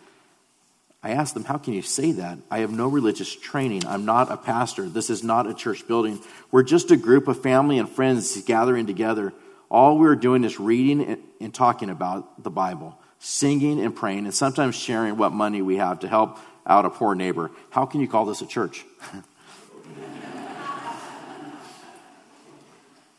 I 1.03 1.11
asked 1.11 1.33
them, 1.33 1.45
How 1.45 1.57
can 1.57 1.73
you 1.73 1.81
say 1.81 2.11
that? 2.13 2.39
I 2.51 2.59
have 2.59 2.71
no 2.71 2.87
religious 2.87 3.33
training. 3.33 3.85
I'm 3.85 4.05
not 4.05 4.31
a 4.31 4.37
pastor. 4.37 4.89
This 4.89 5.09
is 5.09 5.23
not 5.23 5.47
a 5.47 5.53
church 5.53 5.87
building. 5.87 6.19
We're 6.51 6.63
just 6.63 6.91
a 6.91 6.97
group 6.97 7.27
of 7.27 7.41
family 7.41 7.79
and 7.79 7.89
friends 7.89 8.41
gathering 8.43 8.87
together 8.87 9.33
all 9.69 9.97
we're 9.97 10.15
doing 10.15 10.43
is 10.43 10.59
reading 10.59 11.21
and 11.41 11.53
talking 11.53 11.89
about 11.89 12.43
the 12.43 12.49
Bible. 12.49 12.97
singing 13.19 13.79
and 13.79 13.95
praying, 13.95 14.25
and 14.25 14.33
sometimes 14.33 14.75
sharing 14.75 15.17
what 15.17 15.31
money 15.31 15.59
we 15.63 15.77
have 15.77 16.01
to 16.01 16.07
help 16.07 16.37
out 16.67 16.85
a 16.85 16.89
poor 16.91 17.15
neighbor. 17.15 17.49
How 17.71 17.87
can 17.87 17.99
you 17.99 18.07
call 18.07 18.25
this 18.25 18.43
a 18.43 18.45
church? 18.45 18.85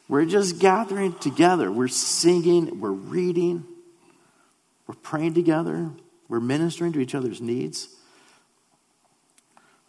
we're 0.08 0.24
just 0.24 0.58
gathering 0.58 1.12
together. 1.14 1.70
We're 1.70 1.88
singing, 1.88 2.80
we're 2.80 2.90
reading, 2.90 3.64
we're 4.86 4.94
praying 4.94 5.34
together, 5.34 5.90
we're 6.28 6.40
ministering 6.40 6.92
to 6.94 7.00
each 7.00 7.14
other's 7.14 7.40
needs. 7.40 7.88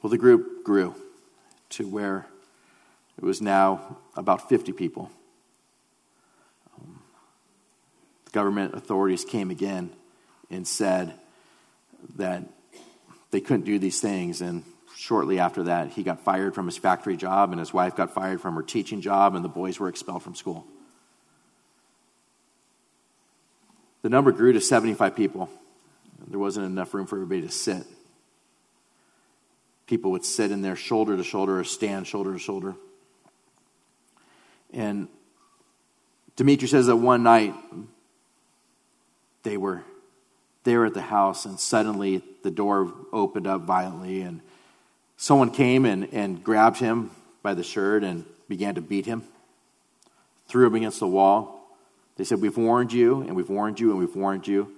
Well, 0.02 0.10
the 0.10 0.18
group 0.18 0.64
grew 0.64 0.96
to 1.72 1.88
where 1.88 2.28
it 3.18 3.24
was 3.24 3.42
now 3.42 3.98
about 4.16 4.50
50 4.50 4.72
people. 4.74 5.10
Um, 6.78 7.02
the 8.26 8.32
government 8.32 8.74
authorities 8.74 9.26
came 9.26 9.52
again 9.52 9.92
and 10.50 10.68
said 10.68 11.14
that 12.16 12.44
they 13.32 13.42
couldn't 13.42 13.66
do 13.66 13.78
these 13.78 14.00
things. 14.00 14.42
And 14.42 14.64
shortly 15.00 15.40
after 15.40 15.64
that, 15.64 15.88
he 15.92 16.04
got 16.04 16.20
fired 16.20 16.54
from 16.54 16.66
his 16.66 16.78
factory 16.78 17.16
job, 17.16 17.52
and 17.52 17.60
his 17.60 17.74
wife 17.74 17.96
got 17.96 18.14
fired 18.14 18.42
from 18.42 18.56
her 18.56 18.62
teaching 18.62 19.00
job, 19.00 19.34
and 19.34 19.46
the 19.46 19.50
boys 19.50 19.80
were 19.80 19.88
expelled 19.88 20.22
from 20.22 20.36
school. 20.36 20.68
The 24.02 24.10
number 24.10 24.34
grew 24.34 24.52
to 24.52 24.60
75 24.60 25.16
people. 25.16 25.50
There 26.28 26.38
wasn't 26.38 26.66
enough 26.66 26.94
room 26.94 27.08
for 27.08 27.16
everybody 27.16 27.44
to 27.44 27.50
sit. 27.50 27.86
People 29.88 30.12
would 30.12 30.26
sit 30.26 30.52
in 30.52 30.62
there 30.62 30.76
shoulder 30.76 31.16
to 31.16 31.24
shoulder 31.24 31.58
or 31.58 31.64
stand 31.64 32.06
shoulder 32.06 32.34
to 32.34 32.40
shoulder. 32.40 32.76
And 34.74 35.08
Dmitri 36.36 36.68
says 36.68 36.88
that 36.88 36.98
one 36.98 37.24
night 37.24 37.56
they 39.44 39.56
were 39.56 39.82
there 40.66 40.86
at 40.86 40.94
the 40.94 41.02
house, 41.02 41.46
and 41.46 41.58
suddenly 41.58 42.22
the 42.44 42.52
door 42.52 42.94
opened 43.14 43.48
up 43.48 43.62
violently, 43.62 44.22
and 44.22 44.42
someone 45.20 45.52
came 45.52 45.86
and, 45.86 46.08
and 46.14 46.42
grabbed 46.42 46.80
him 46.80 47.12
by 47.44 47.54
the 47.54 47.64
shirt 47.64 48.04
and 48.04 48.26
began 48.48 48.76
to 48.76 48.82
beat 48.82 49.06
him, 49.06 49.24
threw 50.48 50.66
him 50.66 50.76
against 50.76 51.00
the 51.00 51.08
wall. 51.08 51.78
They 52.16 52.24
said, 52.24 52.42
We've 52.42 52.58
warned 52.58 52.92
you, 52.92 53.22
and 53.22 53.36
we've 53.36 53.50
warned 53.50 53.80
you, 53.80 53.92
and 53.92 54.00
we've 54.00 54.16
warned 54.16 54.48
you. 54.48 54.72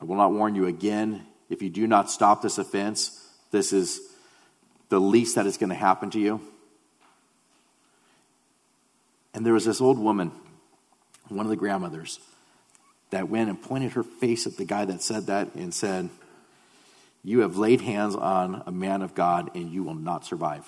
I 0.00 0.06
will 0.06 0.16
not 0.16 0.32
warn 0.32 0.54
you 0.54 0.66
again. 0.66 1.26
If 1.50 1.62
you 1.62 1.68
do 1.68 1.86
not 1.86 2.10
stop 2.10 2.42
this 2.42 2.58
offense, 2.58 3.24
this 3.50 3.72
is 3.72 4.00
the 4.88 5.00
least 5.00 5.36
that 5.36 5.46
is 5.46 5.58
going 5.58 5.70
to 5.70 5.76
happen 5.76 6.10
to 6.10 6.18
you. 6.18 6.40
And 9.34 9.44
there 9.44 9.52
was 9.52 9.64
this 9.64 9.80
old 9.80 9.98
woman, 9.98 10.32
one 11.28 11.44
of 11.46 11.50
the 11.50 11.56
grandmothers, 11.56 12.18
that 13.10 13.28
went 13.28 13.50
and 13.50 13.60
pointed 13.60 13.92
her 13.92 14.02
face 14.02 14.46
at 14.46 14.56
the 14.56 14.64
guy 14.64 14.84
that 14.86 15.02
said 15.02 15.26
that 15.26 15.54
and 15.54 15.72
said, 15.72 16.08
You 17.22 17.40
have 17.40 17.56
laid 17.56 17.82
hands 17.82 18.16
on 18.16 18.62
a 18.66 18.72
man 18.72 19.02
of 19.02 19.14
God 19.14 19.50
and 19.54 19.70
you 19.70 19.82
will 19.82 19.94
not 19.94 20.24
survive. 20.24 20.66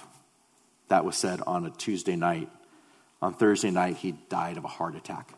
That 0.89 1.05
was 1.05 1.17
said 1.17 1.41
on 1.47 1.65
a 1.65 1.71
Tuesday 1.71 2.17
night. 2.17 2.49
On 3.23 3.33
Thursday 3.33 3.71
night, 3.71 3.97
he 3.97 4.13
died 4.29 4.59
of 4.59 4.65
a 4.65 4.69
heart 4.69 4.97
attack. 4.97 5.33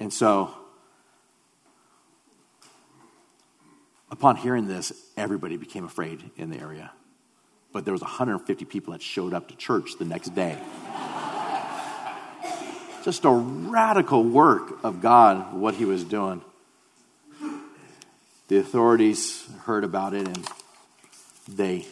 And 0.00 0.12
so, 0.12 0.54
upon 4.10 4.36
hearing 4.36 4.66
this, 4.66 4.92
everybody 5.16 5.56
became 5.56 5.84
afraid 5.84 6.30
in 6.36 6.50
the 6.50 6.58
area. 6.58 6.92
But 7.72 7.84
there 7.84 7.92
was 7.92 8.02
150 8.02 8.64
people 8.66 8.92
that 8.92 9.02
showed 9.02 9.34
up 9.34 9.48
to 9.48 9.56
church 9.56 9.98
the 9.98 10.04
next 10.04 10.34
day 10.34 10.56
just 13.04 13.24
a 13.24 13.30
radical 13.30 14.24
work 14.24 14.84
of 14.84 15.02
God, 15.02 15.52
what 15.52 15.74
he 15.74 15.84
was 15.84 16.04
doing. 16.04 16.42
The 18.54 18.60
authorities 18.60 19.48
heard 19.64 19.82
about 19.82 20.14
it 20.14 20.28
and 20.28 20.48
they 21.48 21.86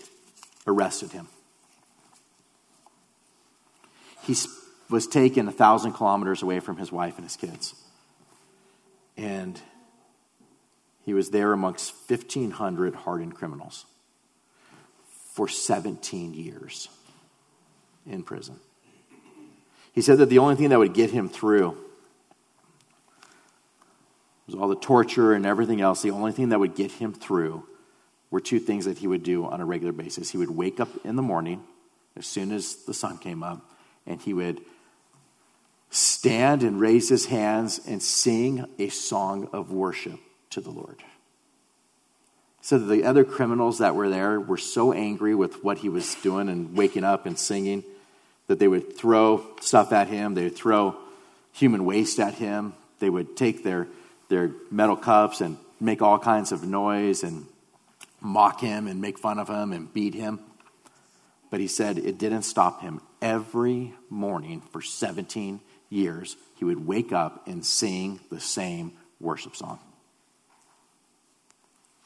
arrested 0.64 1.10
him. 1.10 1.26
He 4.22 4.36
was 4.88 5.08
taken 5.08 5.48
a 5.48 5.50
thousand 5.50 5.94
kilometers 5.94 6.40
away 6.40 6.60
from 6.60 6.76
his 6.76 6.92
wife 6.92 7.16
and 7.16 7.24
his 7.24 7.34
kids. 7.34 7.74
And 9.16 9.60
he 11.04 11.14
was 11.14 11.30
there 11.30 11.52
amongst 11.52 11.94
1,500 12.08 12.94
hardened 12.94 13.34
criminals 13.34 13.84
for 15.32 15.48
17 15.48 16.32
years 16.32 16.88
in 18.06 18.22
prison. 18.22 18.60
He 19.92 20.00
said 20.00 20.18
that 20.18 20.26
the 20.26 20.38
only 20.38 20.54
thing 20.54 20.68
that 20.68 20.78
would 20.78 20.94
get 20.94 21.10
him 21.10 21.28
through 21.28 21.76
was 24.52 24.60
all 24.60 24.68
the 24.68 24.76
torture 24.76 25.32
and 25.32 25.46
everything 25.46 25.80
else. 25.80 26.02
The 26.02 26.10
only 26.10 26.32
thing 26.32 26.50
that 26.50 26.60
would 26.60 26.74
get 26.74 26.92
him 26.92 27.12
through 27.12 27.64
were 28.30 28.40
two 28.40 28.58
things 28.58 28.84
that 28.84 28.98
he 28.98 29.06
would 29.06 29.22
do 29.22 29.44
on 29.44 29.60
a 29.60 29.64
regular 29.64 29.92
basis. 29.92 30.30
He 30.30 30.38
would 30.38 30.50
wake 30.50 30.80
up 30.80 30.88
in 31.04 31.16
the 31.16 31.22
morning 31.22 31.62
as 32.16 32.26
soon 32.26 32.52
as 32.52 32.76
the 32.84 32.94
sun 32.94 33.18
came 33.18 33.42
up, 33.42 33.70
and 34.06 34.20
he 34.20 34.34
would 34.34 34.60
stand 35.90 36.62
and 36.62 36.80
raise 36.80 37.08
his 37.08 37.26
hands 37.26 37.80
and 37.86 38.02
sing 38.02 38.66
a 38.78 38.88
song 38.88 39.48
of 39.52 39.70
worship 39.70 40.18
to 40.50 40.60
the 40.60 40.70
Lord. 40.70 41.02
So 42.62 42.78
the 42.78 43.04
other 43.04 43.24
criminals 43.24 43.78
that 43.78 43.94
were 43.94 44.08
there 44.08 44.38
were 44.38 44.56
so 44.56 44.92
angry 44.92 45.34
with 45.34 45.64
what 45.64 45.78
he 45.78 45.88
was 45.88 46.14
doing 46.16 46.48
and 46.48 46.76
waking 46.76 47.04
up 47.04 47.26
and 47.26 47.38
singing 47.38 47.84
that 48.46 48.58
they 48.58 48.68
would 48.68 48.96
throw 48.96 49.44
stuff 49.60 49.92
at 49.92 50.08
him, 50.08 50.34
they 50.34 50.44
would 50.44 50.56
throw 50.56 50.96
human 51.52 51.84
waste 51.84 52.20
at 52.20 52.34
him, 52.34 52.74
they 53.00 53.10
would 53.10 53.36
take 53.36 53.64
their, 53.64 53.88
their 54.32 54.50
metal 54.70 54.96
cups 54.96 55.42
and 55.42 55.58
make 55.78 56.00
all 56.00 56.18
kinds 56.18 56.52
of 56.52 56.64
noise 56.64 57.22
and 57.22 57.46
mock 58.20 58.60
him 58.60 58.86
and 58.86 59.00
make 59.00 59.18
fun 59.18 59.38
of 59.38 59.48
him 59.48 59.72
and 59.72 59.92
beat 59.92 60.14
him. 60.14 60.40
But 61.50 61.60
he 61.60 61.68
said 61.68 61.98
it 61.98 62.16
didn't 62.16 62.42
stop 62.42 62.80
him. 62.80 63.02
Every 63.20 63.92
morning 64.08 64.62
for 64.72 64.80
17 64.80 65.60
years, 65.90 66.36
he 66.56 66.64
would 66.64 66.86
wake 66.86 67.12
up 67.12 67.46
and 67.46 67.64
sing 67.64 68.20
the 68.30 68.40
same 68.40 68.92
worship 69.20 69.54
song. 69.54 69.78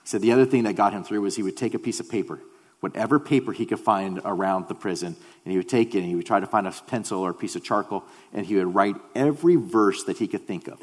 He 0.02 0.08
said 0.08 0.20
the 0.20 0.32
other 0.32 0.46
thing 0.46 0.64
that 0.64 0.74
got 0.74 0.92
him 0.92 1.04
through 1.04 1.20
was 1.20 1.36
he 1.36 1.44
would 1.44 1.56
take 1.56 1.74
a 1.74 1.78
piece 1.78 2.00
of 2.00 2.10
paper 2.10 2.40
whatever 2.80 3.18
paper 3.18 3.52
he 3.52 3.66
could 3.66 3.80
find 3.80 4.20
around 4.24 4.68
the 4.68 4.74
prison, 4.74 5.16
and 5.44 5.52
he 5.52 5.56
would 5.56 5.68
take 5.68 5.94
it 5.94 6.00
and 6.00 6.08
he 6.08 6.14
would 6.14 6.26
try 6.26 6.38
to 6.38 6.46
find 6.46 6.66
a 6.66 6.72
pencil 6.86 7.20
or 7.20 7.30
a 7.30 7.34
piece 7.34 7.56
of 7.56 7.64
charcoal, 7.64 8.04
and 8.32 8.46
he 8.46 8.54
would 8.54 8.74
write 8.74 8.96
every 9.14 9.56
verse 9.56 10.04
that 10.04 10.18
he 10.18 10.28
could 10.28 10.46
think 10.46 10.68
of, 10.68 10.78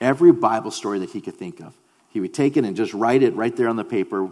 every 0.00 0.32
Bible 0.32 0.70
story 0.70 0.98
that 1.00 1.10
he 1.10 1.20
could 1.20 1.36
think 1.36 1.60
of. 1.60 1.74
He 2.10 2.20
would 2.20 2.34
take 2.34 2.56
it 2.56 2.64
and 2.64 2.76
just 2.76 2.92
write 2.92 3.22
it 3.22 3.34
right 3.36 3.54
there 3.54 3.68
on 3.68 3.76
the 3.76 3.84
paper. 3.84 4.28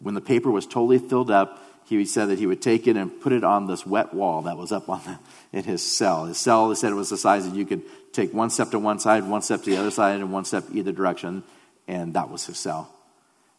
When 0.00 0.14
the 0.14 0.20
paper 0.20 0.50
was 0.50 0.66
totally 0.66 0.98
filled 0.98 1.30
up, 1.30 1.62
he 1.84 2.04
said 2.04 2.26
that 2.26 2.38
he 2.38 2.46
would 2.46 2.62
take 2.62 2.86
it 2.86 2.96
and 2.96 3.20
put 3.20 3.32
it 3.32 3.44
on 3.44 3.66
this 3.66 3.86
wet 3.86 4.14
wall 4.14 4.42
that 4.42 4.56
was 4.56 4.72
up 4.72 4.88
on 4.88 5.00
the, 5.04 5.18
in 5.58 5.64
his 5.64 5.82
cell. 5.82 6.26
His 6.26 6.38
cell, 6.38 6.68
he 6.68 6.76
said 6.76 6.92
it 6.92 6.96
was 6.96 7.10
the 7.10 7.16
size 7.16 7.48
that 7.48 7.56
you 7.56 7.64
could 7.64 7.82
take 8.12 8.32
one 8.32 8.50
step 8.50 8.70
to 8.70 8.78
one 8.78 8.98
side, 8.98 9.24
one 9.24 9.42
step 9.42 9.62
to 9.62 9.70
the 9.70 9.76
other 9.76 9.90
side, 9.90 10.20
and 10.20 10.32
one 10.32 10.44
step 10.44 10.64
either 10.72 10.92
direction, 10.92 11.42
and 11.88 12.14
that 12.14 12.30
was 12.30 12.46
his 12.46 12.58
cell. 12.58 12.90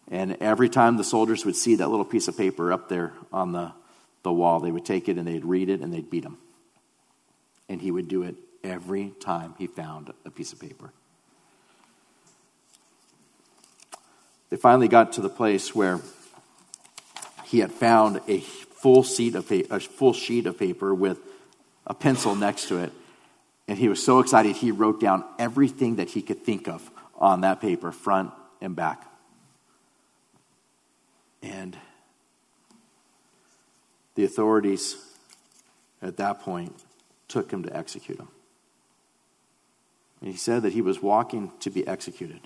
And 0.09 0.37
every 0.41 0.69
time 0.69 0.97
the 0.97 1.03
soldiers 1.03 1.45
would 1.45 1.55
see 1.55 1.75
that 1.75 1.89
little 1.89 2.05
piece 2.05 2.27
of 2.27 2.37
paper 2.37 2.71
up 2.71 2.89
there 2.89 3.13
on 3.31 3.51
the, 3.51 3.71
the 4.23 4.31
wall, 4.31 4.59
they 4.59 4.71
would 4.71 4.85
take 4.85 5.09
it 5.09 5.17
and 5.17 5.27
they'd 5.27 5.45
read 5.45 5.69
it 5.69 5.81
and 5.81 5.93
they'd 5.93 6.09
beat 6.09 6.25
him. 6.25 6.37
And 7.69 7.81
he 7.81 7.91
would 7.91 8.07
do 8.07 8.23
it 8.23 8.35
every 8.63 9.13
time 9.19 9.55
he 9.57 9.67
found 9.67 10.13
a 10.25 10.29
piece 10.29 10.53
of 10.53 10.59
paper. 10.59 10.91
They 14.53 14.57
finally 14.57 14.87
got 14.87 15.13
to 15.13 15.21
the 15.21 15.31
place 15.31 15.73
where 15.73 15.99
he 17.45 17.57
had 17.57 17.71
found 17.71 18.21
a 18.27 18.39
full 18.41 19.01
sheet 19.01 19.33
of 19.33 19.51
a 19.51 19.79
full 19.79 20.13
sheet 20.13 20.45
of 20.45 20.59
paper 20.59 20.93
with 20.93 21.17
a 21.87 21.95
pencil 21.95 22.35
next 22.35 22.67
to 22.67 22.77
it. 22.77 22.93
And 23.67 23.79
he 23.79 23.89
was 23.89 24.05
so 24.05 24.19
excited, 24.19 24.55
he 24.55 24.69
wrote 24.69 24.99
down 24.99 25.23
everything 25.39 25.95
that 25.95 26.09
he 26.11 26.21
could 26.21 26.43
think 26.43 26.67
of 26.67 26.87
on 27.17 27.41
that 27.41 27.61
paper, 27.61 27.91
front 27.91 28.31
and 28.61 28.75
back. 28.75 29.07
And 31.41 31.75
the 34.13 34.23
authorities 34.23 34.97
at 35.99 36.17
that 36.17 36.41
point 36.41 36.75
took 37.27 37.49
him 37.49 37.63
to 37.63 37.75
execute 37.75 38.19
him. 38.19 38.27
And 40.21 40.29
he 40.29 40.37
said 40.37 40.61
that 40.61 40.73
he 40.73 40.81
was 40.83 41.01
walking 41.01 41.51
to 41.61 41.71
be 41.71 41.87
executed. 41.87 42.41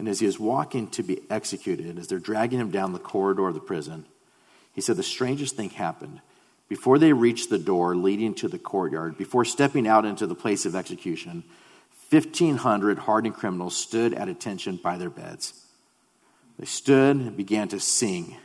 And 0.00 0.08
as 0.08 0.18
he 0.18 0.24
was 0.24 0.40
walking 0.40 0.88
to 0.92 1.02
be 1.02 1.20
executed, 1.28 1.98
as 1.98 2.08
they're 2.08 2.18
dragging 2.18 2.58
him 2.58 2.70
down 2.70 2.94
the 2.94 2.98
corridor 2.98 3.46
of 3.46 3.52
the 3.52 3.60
prison, 3.60 4.06
he 4.72 4.80
said 4.80 4.96
the 4.96 5.02
strangest 5.02 5.56
thing 5.56 5.68
happened. 5.68 6.22
Before 6.70 6.98
they 6.98 7.12
reached 7.12 7.50
the 7.50 7.58
door 7.58 7.94
leading 7.94 8.32
to 8.36 8.48
the 8.48 8.58
courtyard, 8.58 9.18
before 9.18 9.44
stepping 9.44 9.86
out 9.86 10.06
into 10.06 10.26
the 10.26 10.34
place 10.34 10.64
of 10.64 10.74
execution, 10.74 11.44
1,500 12.08 13.00
hardened 13.00 13.34
criminals 13.34 13.76
stood 13.76 14.14
at 14.14 14.30
attention 14.30 14.80
by 14.82 14.96
their 14.96 15.10
beds. 15.10 15.66
They 16.58 16.64
stood 16.64 17.16
and 17.16 17.36
began 17.36 17.68
to 17.68 17.78
sing 17.78 18.38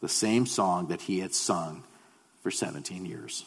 the 0.00 0.08
same 0.08 0.46
song 0.46 0.86
that 0.86 1.02
he 1.02 1.20
had 1.20 1.34
sung 1.34 1.84
for 2.42 2.50
17 2.50 3.04
years. 3.04 3.44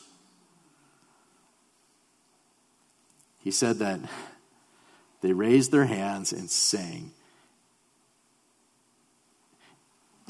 He 3.39 3.49
said 3.49 3.79
that 3.79 3.99
They 5.21 5.33
raised 5.33 5.71
their 5.71 5.85
hands 5.85 6.31
and 6.33 6.47
sang. 6.47 7.13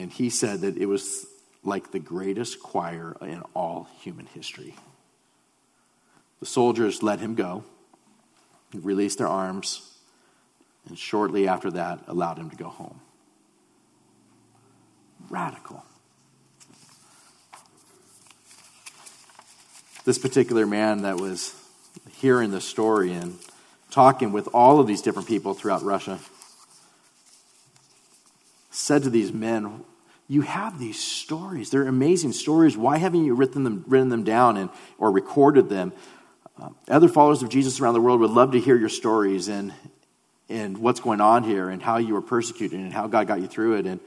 And 0.01 0.11
he 0.11 0.31
said 0.31 0.61
that 0.61 0.77
it 0.77 0.87
was 0.87 1.27
like 1.63 1.91
the 1.91 1.99
greatest 1.99 2.59
choir 2.59 3.15
in 3.21 3.43
all 3.53 3.87
human 3.99 4.25
history. 4.25 4.73
The 6.39 6.47
soldiers 6.47 7.03
let 7.03 7.19
him 7.19 7.35
go, 7.35 7.63
released 8.73 9.19
their 9.19 9.27
arms, 9.27 9.95
and 10.87 10.97
shortly 10.97 11.47
after 11.47 11.69
that 11.71 11.99
allowed 12.07 12.39
him 12.39 12.49
to 12.49 12.55
go 12.55 12.69
home. 12.69 12.99
Radical. 15.29 15.85
This 20.03 20.17
particular 20.17 20.65
man 20.65 21.03
that 21.03 21.17
was 21.17 21.53
hearing 22.09 22.49
the 22.49 22.59
story 22.59 23.13
and 23.13 23.37
talking 23.91 24.31
with 24.31 24.47
all 24.51 24.79
of 24.79 24.87
these 24.87 25.03
different 25.03 25.27
people 25.27 25.53
throughout 25.53 25.83
Russia 25.83 26.17
said 28.71 29.03
to 29.03 29.11
these 29.11 29.31
men, 29.31 29.83
you 30.31 30.39
have 30.43 30.79
these 30.79 30.97
stories. 30.97 31.71
They're 31.71 31.89
amazing 31.89 32.31
stories. 32.31 32.77
Why 32.77 32.97
haven't 32.97 33.25
you 33.25 33.33
written 33.33 33.65
them, 33.65 33.83
written 33.85 34.07
them 34.07 34.23
down 34.23 34.55
and, 34.55 34.69
or 34.97 35.11
recorded 35.11 35.67
them? 35.67 35.91
Uh, 36.57 36.69
other 36.87 37.09
followers 37.09 37.43
of 37.43 37.49
Jesus 37.49 37.81
around 37.81 37.95
the 37.95 37.99
world 37.99 38.21
would 38.21 38.29
love 38.29 38.53
to 38.53 38.59
hear 38.61 38.77
your 38.77 38.87
stories 38.87 39.49
and, 39.49 39.73
and 40.47 40.77
what's 40.77 41.01
going 41.01 41.19
on 41.19 41.43
here 41.43 41.67
and 41.69 41.83
how 41.83 41.97
you 41.97 42.13
were 42.13 42.21
persecuted 42.21 42.79
and 42.79 42.93
how 42.93 43.07
God 43.07 43.27
got 43.27 43.41
you 43.41 43.47
through 43.47 43.73
it. 43.79 43.85
And 43.85 43.99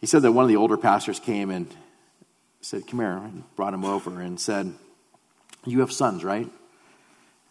he 0.00 0.08
said 0.08 0.22
that 0.22 0.32
one 0.32 0.42
of 0.42 0.48
the 0.48 0.56
older 0.56 0.76
pastors 0.76 1.20
came 1.20 1.50
and 1.50 1.72
said, 2.60 2.88
Come 2.88 2.98
here, 2.98 3.12
and 3.12 3.44
brought 3.54 3.72
him 3.72 3.84
over 3.84 4.20
and 4.20 4.40
said, 4.40 4.74
You 5.64 5.80
have 5.80 5.92
sons, 5.92 6.24
right? 6.24 6.48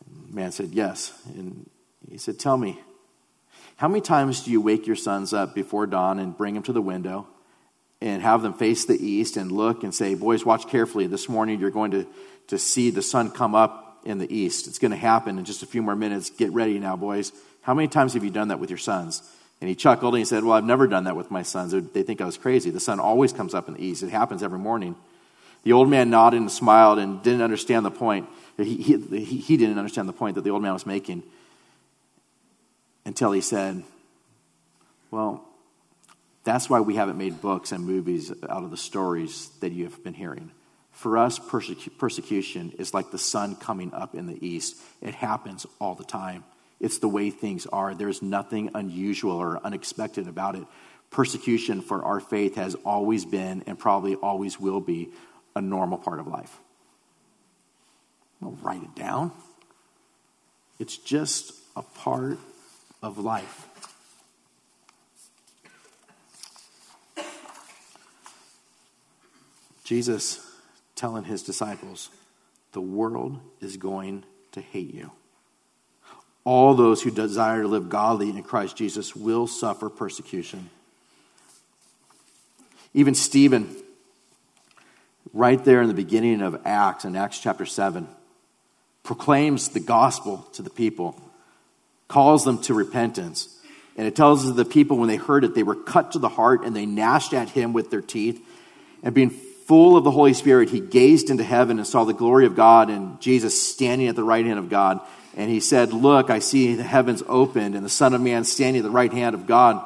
And 0.05 0.33
man 0.33 0.51
said, 0.51 0.71
Yes. 0.71 1.13
And 1.27 1.69
he 2.11 2.17
said, 2.17 2.37
Tell 2.37 2.57
me, 2.57 2.81
how 3.79 3.87
many 3.87 4.01
times 4.01 4.43
do 4.43 4.51
you 4.51 4.59
wake 4.59 4.87
your 4.87 4.97
sons 4.97 5.31
up 5.31 5.55
before 5.55 5.87
dawn 5.87 6.19
and 6.19 6.35
bring 6.35 6.53
them 6.53 6.63
to 6.63 6.73
the 6.73 6.81
window 6.81 7.25
and 8.01 8.21
have 8.21 8.41
them 8.41 8.53
face 8.53 8.83
the 8.83 9.01
east 9.01 9.37
and 9.37 9.53
look 9.53 9.83
and 9.83 9.95
say, 9.95 10.15
Boys, 10.15 10.45
watch 10.45 10.67
carefully. 10.67 11.07
This 11.07 11.29
morning 11.29 11.61
you're 11.61 11.71
going 11.71 11.91
to, 11.91 12.05
to 12.47 12.59
see 12.59 12.89
the 12.89 13.01
sun 13.01 13.31
come 13.31 13.55
up 13.55 14.01
in 14.03 14.17
the 14.17 14.35
east. 14.35 14.67
It's 14.67 14.79
going 14.79 14.91
to 14.91 14.97
happen 14.97 15.39
in 15.39 15.45
just 15.45 15.63
a 15.63 15.65
few 15.65 15.81
more 15.81 15.95
minutes. 15.95 16.29
Get 16.29 16.51
ready 16.51 16.77
now, 16.77 16.97
boys. 16.97 17.31
How 17.61 17.73
many 17.73 17.87
times 17.87 18.15
have 18.15 18.23
you 18.25 18.29
done 18.31 18.49
that 18.49 18.59
with 18.59 18.69
your 18.69 18.77
sons? 18.77 19.23
And 19.61 19.69
he 19.69 19.75
chuckled 19.75 20.13
and 20.13 20.19
he 20.19 20.25
said, 20.25 20.43
Well, 20.43 20.57
I've 20.57 20.65
never 20.65 20.85
done 20.85 21.05
that 21.05 21.15
with 21.15 21.31
my 21.31 21.43
sons. 21.43 21.71
They 21.71 22.03
think 22.03 22.19
I 22.19 22.25
was 22.25 22.37
crazy. 22.37 22.71
The 22.71 22.81
sun 22.81 22.99
always 22.99 23.31
comes 23.31 23.53
up 23.53 23.69
in 23.69 23.75
the 23.75 23.81
east, 23.81 24.03
it 24.03 24.09
happens 24.09 24.43
every 24.43 24.59
morning. 24.59 24.97
The 25.63 25.71
old 25.71 25.89
man 25.89 26.09
nodded 26.09 26.41
and 26.41 26.51
smiled 26.51 26.99
and 26.99 27.23
didn't 27.23 27.43
understand 27.43 27.85
the 27.85 27.91
point. 27.91 28.27
He, 28.57 28.75
he, 28.75 28.97
he 29.37 29.55
didn't 29.55 29.77
understand 29.77 30.09
the 30.09 30.13
point 30.13 30.35
that 30.35 30.41
the 30.41 30.49
old 30.49 30.63
man 30.63 30.73
was 30.73 30.85
making 30.85 31.23
until 33.05 33.31
he 33.31 33.41
said, 33.41 33.83
Well, 35.11 35.45
that's 36.43 36.69
why 36.69 36.79
we 36.79 36.95
haven't 36.95 37.17
made 37.17 37.41
books 37.41 37.71
and 37.71 37.85
movies 37.85 38.31
out 38.49 38.63
of 38.63 38.71
the 38.71 38.77
stories 38.77 39.49
that 39.59 39.71
you 39.71 39.83
have 39.85 40.03
been 40.03 40.13
hearing. 40.13 40.51
For 40.91 41.17
us, 41.17 41.39
persecu- 41.39 41.97
persecution 41.97 42.73
is 42.77 42.93
like 42.93 43.11
the 43.11 43.17
sun 43.17 43.55
coming 43.55 43.93
up 43.93 44.15
in 44.15 44.27
the 44.27 44.45
east. 44.45 44.75
It 45.01 45.15
happens 45.15 45.65
all 45.79 45.95
the 45.95 46.03
time. 46.03 46.43
It's 46.79 46.99
the 46.99 47.07
way 47.07 47.29
things 47.29 47.65
are. 47.67 47.93
There's 47.93 48.21
nothing 48.21 48.71
unusual 48.73 49.33
or 49.33 49.63
unexpected 49.63 50.27
about 50.27 50.55
it. 50.55 50.65
Persecution 51.09 51.81
for 51.81 52.03
our 52.03 52.19
faith 52.19 52.55
has 52.55 52.75
always 52.85 53.25
been 53.25 53.63
and 53.65 53.77
probably 53.77 54.15
always 54.15 54.59
will 54.59 54.81
be 54.81 55.09
a 55.55 55.61
normal 55.61 55.97
part 55.97 56.19
of 56.19 56.27
life. 56.27 56.57
I'll 58.41 58.57
write 58.61 58.83
it 58.83 58.95
down. 58.95 59.31
It's 60.79 60.97
just 60.97 61.53
a 61.75 61.81
part 61.81 62.37
of 63.01 63.17
life. 63.17 63.67
Jesus 69.83 70.45
telling 70.95 71.23
his 71.23 71.41
disciples, 71.41 72.09
the 72.73 72.81
world 72.81 73.39
is 73.59 73.77
going 73.77 74.23
to 74.51 74.61
hate 74.61 74.93
you. 74.93 75.11
All 76.43 76.75
those 76.75 77.01
who 77.01 77.11
desire 77.11 77.63
to 77.63 77.67
live 77.67 77.89
godly 77.89 78.29
in 78.29 78.43
Christ 78.43 78.77
Jesus 78.77 79.15
will 79.15 79.47
suffer 79.47 79.89
persecution. 79.89 80.69
Even 82.93 83.15
Stephen, 83.15 83.75
right 85.33 85.63
there 85.63 85.81
in 85.81 85.87
the 85.87 85.93
beginning 85.93 86.41
of 86.41 86.61
Acts, 86.65 87.05
in 87.05 87.15
Acts 87.15 87.39
chapter 87.39 87.65
7, 87.65 88.07
proclaims 89.03 89.69
the 89.69 89.79
gospel 89.79 90.47
to 90.53 90.61
the 90.61 90.69
people 90.69 91.19
calls 92.09 92.43
them 92.43 92.57
to 92.63 92.73
repentance. 92.73 93.47
And 93.95 94.05
it 94.05 94.15
tells 94.15 94.45
us 94.45 94.55
the 94.55 94.65
people, 94.65 94.97
when 94.97 95.07
they 95.07 95.15
heard 95.15 95.45
it, 95.45 95.55
they 95.55 95.63
were 95.63 95.75
cut 95.75 96.13
to 96.13 96.19
the 96.19 96.27
heart 96.27 96.65
and 96.65 96.75
they 96.75 96.85
gnashed 96.85 97.33
at 97.33 97.49
him 97.49 97.71
with 97.71 97.89
their 97.89 98.01
teeth. 98.01 98.41
And 99.03 99.15
being 99.15 99.29
full 99.29 99.95
of 99.95 100.03
the 100.03 100.11
Holy 100.11 100.33
Spirit, 100.33 100.69
he 100.69 100.79
gazed 100.79 101.29
into 101.29 101.43
heaven 101.43 101.77
and 101.77 101.87
saw 101.87 102.03
the 102.03 102.13
glory 102.13 102.45
of 102.45 102.55
God 102.55 102.89
and 102.89 103.21
Jesus 103.21 103.61
standing 103.61 104.07
at 104.07 104.15
the 104.15 104.23
right 104.23 104.45
hand 104.45 104.59
of 104.59 104.69
God. 104.69 104.99
And 105.37 105.49
he 105.49 105.59
said, 105.59 105.93
Look, 105.93 106.29
I 106.29 106.39
see 106.39 106.75
the 106.75 106.83
heavens 106.83 107.23
opened 107.27 107.75
and 107.75 107.85
the 107.85 107.89
Son 107.89 108.13
of 108.13 108.21
Man 108.21 108.43
standing 108.43 108.81
at 108.81 108.83
the 108.83 108.89
right 108.89 109.11
hand 109.11 109.35
of 109.35 109.45
God. 109.45 109.83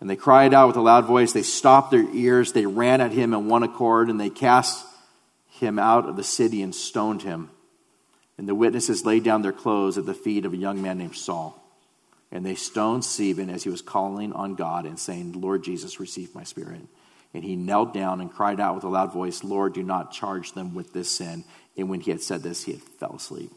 And 0.00 0.08
they 0.08 0.16
cried 0.16 0.54
out 0.54 0.68
with 0.68 0.76
a 0.76 0.80
loud 0.80 1.04
voice. 1.04 1.32
They 1.32 1.42
stopped 1.42 1.90
their 1.90 2.08
ears. 2.14 2.52
They 2.52 2.66
ran 2.66 3.00
at 3.00 3.12
him 3.12 3.34
in 3.34 3.48
one 3.48 3.62
accord 3.62 4.08
and 4.10 4.20
they 4.20 4.30
cast 4.30 4.86
him 5.50 5.78
out 5.78 6.08
of 6.08 6.16
the 6.16 6.24
city 6.24 6.62
and 6.62 6.74
stoned 6.74 7.22
him. 7.22 7.50
And 8.38 8.48
the 8.48 8.54
witnesses 8.54 9.04
laid 9.04 9.24
down 9.24 9.42
their 9.42 9.52
clothes 9.52 9.98
at 9.98 10.06
the 10.06 10.14
feet 10.14 10.44
of 10.44 10.52
a 10.52 10.56
young 10.56 10.80
man 10.80 10.98
named 10.98 11.16
Saul. 11.16 11.60
And 12.30 12.46
they 12.46 12.54
stoned 12.54 13.04
Stephen 13.04 13.50
as 13.50 13.64
he 13.64 13.70
was 13.70 13.82
calling 13.82 14.32
on 14.32 14.54
God 14.54 14.86
and 14.86 14.98
saying, 14.98 15.40
Lord 15.40 15.64
Jesus, 15.64 15.98
receive 15.98 16.34
my 16.34 16.44
spirit. 16.44 16.82
And 17.34 17.42
he 17.42 17.56
knelt 17.56 17.92
down 17.92 18.20
and 18.20 18.32
cried 18.32 18.60
out 18.60 18.76
with 18.76 18.84
a 18.84 18.88
loud 18.88 19.12
voice, 19.12 19.42
Lord, 19.42 19.74
do 19.74 19.82
not 19.82 20.12
charge 20.12 20.52
them 20.52 20.74
with 20.74 20.92
this 20.92 21.10
sin. 21.10 21.44
And 21.76 21.88
when 21.88 22.00
he 22.00 22.10
had 22.10 22.22
said 22.22 22.42
this, 22.42 22.64
he 22.64 22.72
had 22.72 22.82
fell 22.82 23.16
asleep. 23.16 23.50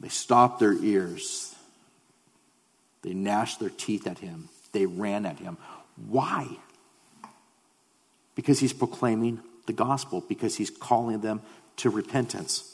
They 0.00 0.08
stopped 0.08 0.58
their 0.58 0.72
ears. 0.72 1.54
They 3.02 3.14
gnashed 3.14 3.60
their 3.60 3.70
teeth 3.70 4.06
at 4.06 4.18
him. 4.18 4.48
They 4.72 4.86
ran 4.86 5.26
at 5.26 5.38
him. 5.38 5.58
Why? 6.08 6.48
Because 8.34 8.58
he's 8.58 8.72
proclaiming 8.72 9.40
the 9.66 9.72
gospel 9.72 10.22
because 10.28 10.56
he's 10.56 10.70
calling 10.70 11.20
them 11.20 11.40
to 11.76 11.90
repentance. 11.90 12.68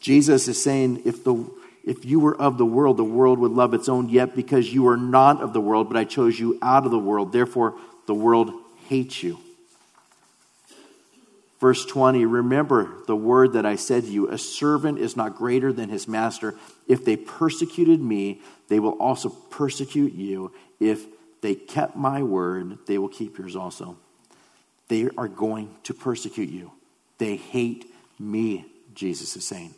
Jesus 0.00 0.48
is 0.48 0.62
saying, 0.62 1.02
if, 1.04 1.22
the, 1.24 1.48
if 1.84 2.04
you 2.04 2.18
were 2.18 2.36
of 2.36 2.58
the 2.58 2.66
world, 2.66 2.96
the 2.96 3.04
world 3.04 3.38
would 3.38 3.52
love 3.52 3.72
its 3.72 3.88
own, 3.88 4.08
yet 4.08 4.34
because 4.34 4.72
you 4.72 4.88
are 4.88 4.96
not 4.96 5.40
of 5.40 5.52
the 5.52 5.60
world, 5.60 5.88
but 5.88 5.96
I 5.96 6.04
chose 6.04 6.38
you 6.38 6.58
out 6.60 6.84
of 6.84 6.90
the 6.90 6.98
world, 6.98 7.32
therefore 7.32 7.74
the 8.06 8.14
world 8.14 8.52
hates 8.88 9.22
you. 9.22 9.38
Verse 11.60 11.86
20, 11.86 12.26
remember 12.26 13.04
the 13.06 13.14
word 13.14 13.52
that 13.52 13.64
I 13.64 13.76
said 13.76 14.02
to 14.02 14.10
you 14.10 14.28
a 14.28 14.36
servant 14.36 14.98
is 14.98 15.16
not 15.16 15.36
greater 15.36 15.72
than 15.72 15.90
his 15.90 16.08
master. 16.08 16.56
If 16.88 17.04
they 17.04 17.16
persecuted 17.16 18.00
me, 18.00 18.40
they 18.66 18.80
will 18.80 18.98
also 18.98 19.28
persecute 19.28 20.12
you. 20.12 20.52
If 20.80 21.06
they 21.40 21.54
kept 21.54 21.94
my 21.94 22.24
word, 22.24 22.78
they 22.88 22.98
will 22.98 23.08
keep 23.08 23.38
yours 23.38 23.54
also. 23.54 23.96
They 24.92 25.08
are 25.16 25.26
going 25.26 25.74
to 25.84 25.94
persecute 25.94 26.50
you. 26.50 26.70
They 27.16 27.36
hate 27.36 27.86
me, 28.18 28.66
Jesus 28.94 29.34
is 29.38 29.44
saying. 29.46 29.72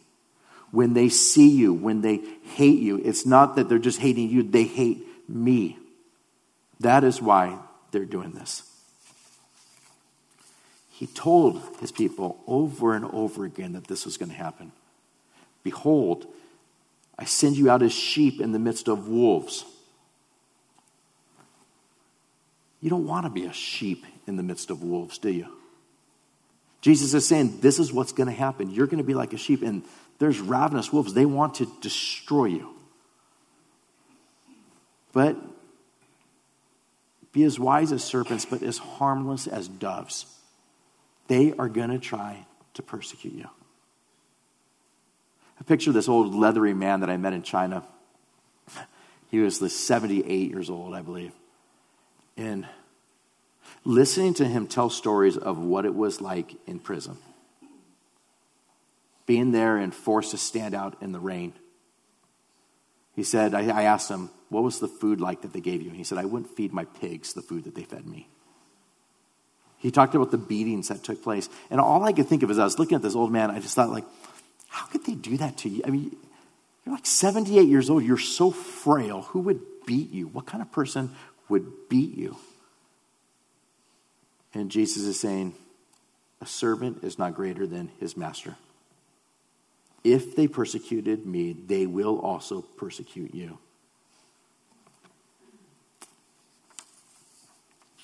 When 0.72 0.92
they 0.92 1.09
see 1.09 1.50
you, 1.50 1.72
when 1.72 2.00
they 2.00 2.20
hate 2.42 2.81
you, 2.81 2.96
it's 2.96 3.24
not 3.24 3.55
that 3.55 3.68
they're 3.68 3.79
just 3.79 4.00
hating 4.00 4.29
you, 4.29 4.42
they 4.42 4.64
hate 4.64 5.07
me. 5.29 5.79
That 6.81 7.05
is 7.05 7.22
why 7.22 7.61
they're 7.92 8.05
doing 8.05 8.33
this. 8.33 8.68
He 10.90 11.07
told 11.07 11.62
his 11.79 11.92
people 11.92 12.42
over 12.48 12.92
and 12.96 13.05
over 13.05 13.44
again 13.44 13.74
that 13.74 13.87
this 13.87 14.05
was 14.05 14.16
going 14.16 14.31
to 14.31 14.37
happen. 14.37 14.72
Behold, 15.62 16.27
I 17.16 17.24
send 17.24 17.57
you 17.57 17.70
out 17.70 17.85
as 17.85 17.92
sheep 17.92 18.40
in 18.40 18.50
the 18.50 18.59
midst 18.59 18.88
of 18.88 19.07
wolves. 19.07 19.64
You 22.81 22.90
don't 22.90 23.07
want 23.07 23.27
to 23.27 23.31
be 23.31 23.44
a 23.44 23.53
sheep 23.53 24.05
in 24.27 24.37
the 24.37 24.43
midst 24.43 24.71
of 24.71 24.83
wolves, 24.83 25.19
do 25.19 25.31
you? 25.31 25.47
Jesus 26.81 27.15
is 27.15 27.27
saying, 27.27 27.61
This 27.61 27.79
is 27.79 27.93
what's 27.93 28.13
going 28.13 28.27
to 28.27 28.35
happen. 28.35 28.71
You're 28.71 28.87
going 28.87 28.99
to 28.99 29.05
be 29.05 29.15
like 29.15 29.33
a 29.33 29.39
sheep, 29.39 29.63
and 29.63 29.83
there's 30.19 30.41
ravenous 30.41 30.93
wolves. 30.93 31.15
They 31.15 31.27
want 31.27 31.55
to 31.57 31.67
destroy 31.81 32.47
you. 32.47 32.75
But 35.13 35.37
be 37.33 37.45
as 37.45 37.59
wise 37.59 37.91
as 37.91 38.05
serpents, 38.05 38.45
but 38.45 38.63
as 38.63 38.79
harmless 38.79 39.47
as 39.47 39.67
doves. 39.67 40.27
They 41.27 41.53
are 41.53 41.69
going 41.69 41.91
to 41.91 41.99
try 41.99 42.47
to 42.75 42.83
persecute 42.83 43.35
you. 43.35 43.49
I 45.59 45.63
picture 45.65 45.93
this 45.93 46.09
old 46.09 46.35
leathery 46.35 46.75
man 46.75 47.01
that 47.01 47.11
I 47.11 47.17
met 47.17 47.33
in 47.33 47.43
China. 47.43 47.85
He 49.31 49.41
was 49.41 49.59
78 49.75 50.51
years 50.51 50.71
old, 50.71 50.95
I 50.95 51.03
believe. 51.03 51.33
And 52.37 52.69
listening 53.85 54.35
to 54.35 54.44
him 54.44 54.66
tell 54.66 54.90
stories 54.90 55.37
of 55.37 55.59
what 55.59 55.85
it 55.85 55.94
was 55.94 56.20
like 56.20 56.57
in 56.66 56.79
prison. 56.79 57.18
being 59.27 59.53
there 59.53 59.79
and 59.79 59.94
forced 59.94 60.33
to 60.33 60.37
stand 60.37 60.75
out 60.75 60.97
in 61.01 61.12
the 61.12 61.18
rain. 61.18 61.55
He 63.14 63.23
said, 63.23 63.55
I, 63.55 63.68
I 63.68 63.83
asked 63.85 64.11
him, 64.11 64.29
What 64.51 64.62
was 64.62 64.81
the 64.81 64.88
food 64.88 65.20
like 65.20 65.42
that 65.42 65.53
they 65.53 65.61
gave 65.61 65.81
you? 65.81 65.88
And 65.88 65.97
he 65.97 66.05
said, 66.05 66.18
I 66.18 66.27
wouldn't 66.27 66.55
feed 66.57 66.73
my 66.73 66.85
pigs 66.85 67.33
the 67.33 67.40
food 67.42 67.64
that 67.64 67.75
they 67.75 67.85
fed 67.85 68.07
me. 68.07 68.29
He 69.79 69.90
talked 69.90 70.14
about 70.14 70.31
the 70.31 70.38
beatings 70.38 70.88
that 70.88 71.03
took 71.03 71.23
place. 71.23 71.49
And 71.70 71.81
all 71.81 72.05
I 72.05 72.12
could 72.12 72.27
think 72.27 72.42
of 72.42 72.51
as 72.51 72.59
I 72.59 72.64
was 72.64 72.79
looking 72.79 72.97
at 72.97 73.03
this 73.03 73.14
old 73.14 73.31
man, 73.31 73.51
I 73.51 73.61
just 73.61 73.75
thought, 73.75 73.90
like, 73.90 74.05
how 74.68 74.87
could 74.87 75.05
they 75.05 75.14
do 75.14 75.37
that 75.38 75.59
to 75.59 75.68
you? 75.68 75.83
I 75.87 75.90
mean, 75.90 76.16
you're 76.85 76.94
like 76.94 77.07
78 77.07 77.68
years 77.68 77.90
old. 77.90 78.03
You're 78.03 78.18
so 78.18 78.51
frail. 78.51 79.23
Who 79.23 79.40
would 79.40 79.61
beat 79.87 80.11
you? 80.11 80.27
What 80.27 80.47
kind 80.47 80.62
of 80.62 80.73
person 80.73 81.14
would 81.49 81.88
beat 81.88 82.16
you? 82.16 82.37
And 84.55 84.71
Jesus 84.71 85.03
is 85.03 85.19
saying, 85.19 85.55
a 86.40 86.47
servant 86.47 87.03
is 87.03 87.19
not 87.19 87.35
greater 87.35 87.67
than 87.67 87.90
his 87.99 88.17
master. 88.17 88.57
If 90.05 90.37
they 90.37 90.47
persecuted 90.47 91.27
me, 91.27 91.53
they 91.55 91.87
will 91.87 92.21
also 92.21 92.62
persecute 92.62 93.35
you. 93.35 93.59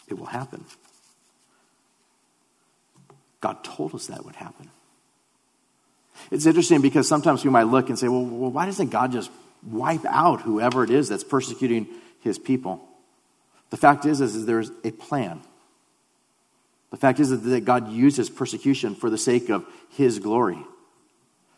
It 0.09 0.19
will 0.19 0.27
happen. 0.27 0.65
God 3.41 3.63
told 3.63 3.95
us 3.95 4.09
that 4.09 4.25
would 4.25 4.37
happen. 4.37 4.71
It's 6.31 6.47
interesting 6.47 6.83
because 6.83 7.09
sometimes 7.09 7.45
we 7.45 7.51
might 7.51 7.65
look 7.65 7.89
and 7.89 7.99
say, 7.99 8.09
well, 8.09 8.25
well, 8.25 8.51
why 8.51 8.67
doesn't 8.67 8.89
God 8.89 9.13
just 9.13 9.31
wipe 9.63 10.05
out 10.05 10.43
whoever 10.43 10.83
it 10.83 10.91
is 10.91 11.09
that's 11.09 11.25
persecuting 11.25 11.87
his 12.21 12.39
people? 12.39 12.87
The 13.71 13.77
fact 13.77 14.05
is, 14.05 14.21
is, 14.21 14.35
is 14.35 14.47
there's 14.47 14.71
a 14.85 14.91
plan. 14.91 15.41
The 16.90 16.96
fact 16.96 17.20
is 17.20 17.40
that 17.40 17.64
God 17.64 17.90
uses 17.90 18.29
persecution 18.29 18.94
for 18.94 19.11
the 19.11 19.18
sake 19.18 19.48
of 19.48 19.64
his 19.90 20.18
glory. 20.18 20.59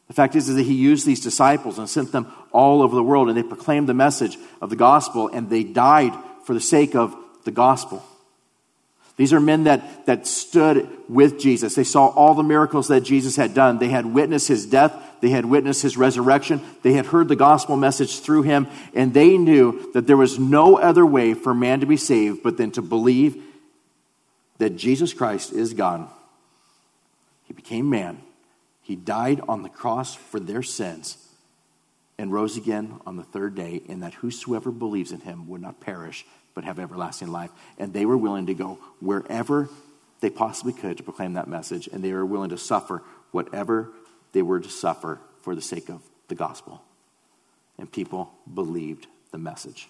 The 0.09 0.15
fact 0.15 0.37
is, 0.37 0.47
that 0.55 0.63
he 0.63 0.75
used 0.75 1.07
these 1.07 1.21
disciples 1.21 1.79
and 1.79 1.89
sent 1.89 2.13
them 2.13 2.31
all 2.51 2.83
over 2.83 2.95
the 2.95 3.03
world, 3.03 3.29
and 3.29 3.37
they 3.37 3.43
proclaimed 3.43 3.89
the 3.89 3.95
message 3.95 4.37
of 4.61 4.69
the 4.69 4.77
gospel, 4.77 5.29
and 5.29 5.49
they 5.49 5.65
died 5.65 6.13
for 6.45 6.53
the 6.53 6.61
sake 6.61 6.95
of 6.95 7.17
the 7.45 7.51
gospel. 7.51 8.05
These 9.17 9.33
are 9.33 9.41
men 9.41 9.65
that, 9.65 10.07
that 10.07 10.27
stood 10.27 10.89
with 11.09 11.39
Jesus. 11.39 11.75
They 11.75 11.85
saw 11.85 12.09
all 12.09 12.35
the 12.35 12.43
miracles 12.43 12.89
that 12.89 13.03
Jesus 13.03 13.37
had 13.37 13.55
done. 13.55 13.79
They 13.79 13.89
had 13.89 14.07
witnessed 14.07 14.49
his 14.49 14.67
death. 14.67 14.95
They 15.21 15.31
had 15.31 15.45
witnessed 15.45 15.83
his 15.83 15.97
resurrection. 15.97 16.61
They 16.83 16.95
had 16.95 17.07
heard 17.07 17.29
the 17.29 17.37
gospel 17.37 17.77
message 17.77 18.21
through 18.21 18.43
him. 18.43 18.67
And 18.95 19.13
they 19.13 19.37
knew 19.37 19.93
that 19.93 20.07
there 20.07 20.17
was 20.17 20.39
no 20.39 20.79
other 20.79 21.05
way 21.05 21.35
for 21.35 21.55
man 21.55 21.81
to 21.81 21.87
be 21.87 21.99
saved 21.99 22.43
but 22.43 22.57
then 22.57 22.71
to 22.73 22.83
believe 22.83 23.43
that 24.63 24.77
Jesus 24.77 25.13
Christ 25.13 25.53
is 25.53 25.75
God. 25.75 26.09
He 27.43 27.53
became 27.53 27.91
man. 27.91 28.23
He 28.81 28.95
died 28.95 29.41
on 29.49 29.65
the 29.65 29.69
cross 29.69 30.15
for 30.15 30.39
their 30.39 30.63
sins 30.63 31.19
and 32.17 32.33
rose 32.33 32.57
again 32.57 33.01
on 33.05 33.17
the 33.17 33.25
third 33.25 33.57
day, 33.57 33.83
and 33.89 34.05
that 34.05 34.15
whosoever 34.15 34.71
believes 34.71 35.11
in 35.11 35.19
him 35.19 35.49
would 35.49 35.61
not 35.61 35.81
perish 35.81 36.25
but 36.55 36.63
have 36.63 36.79
everlasting 36.79 37.33
life. 37.33 37.51
And 37.77 37.93
they 37.93 38.07
were 38.07 38.17
willing 38.17 38.47
to 38.47 38.55
go 38.55 38.79
wherever 39.01 39.69
they 40.21 40.31
possibly 40.31 40.73
could 40.73 40.99
to 40.99 41.03
proclaim 41.03 41.33
that 41.33 41.49
message, 41.49 41.89
and 41.89 42.05
they 42.05 42.13
were 42.13 42.25
willing 42.25 42.51
to 42.51 42.59
suffer 42.59 43.03
whatever 43.33 43.91
they 44.31 44.43
were 44.43 44.61
to 44.61 44.71
suffer 44.71 45.19
for 45.41 45.57
the 45.57 45.61
sake 45.61 45.89
of 45.89 46.01
the 46.29 46.37
gospel. 46.37 46.81
And 47.79 47.91
people 47.91 48.33
believed 48.55 49.09
the 49.33 49.39
message. 49.39 49.89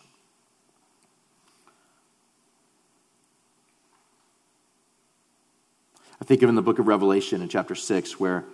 I 6.23 6.25
think 6.25 6.43
of 6.43 6.49
in 6.49 6.55
the 6.55 6.63
book 6.63 6.79
of 6.79 6.87
Revelation 6.87 7.43
in 7.43 7.49
chapter 7.49 7.75
6 7.75 8.21
where 8.21 8.45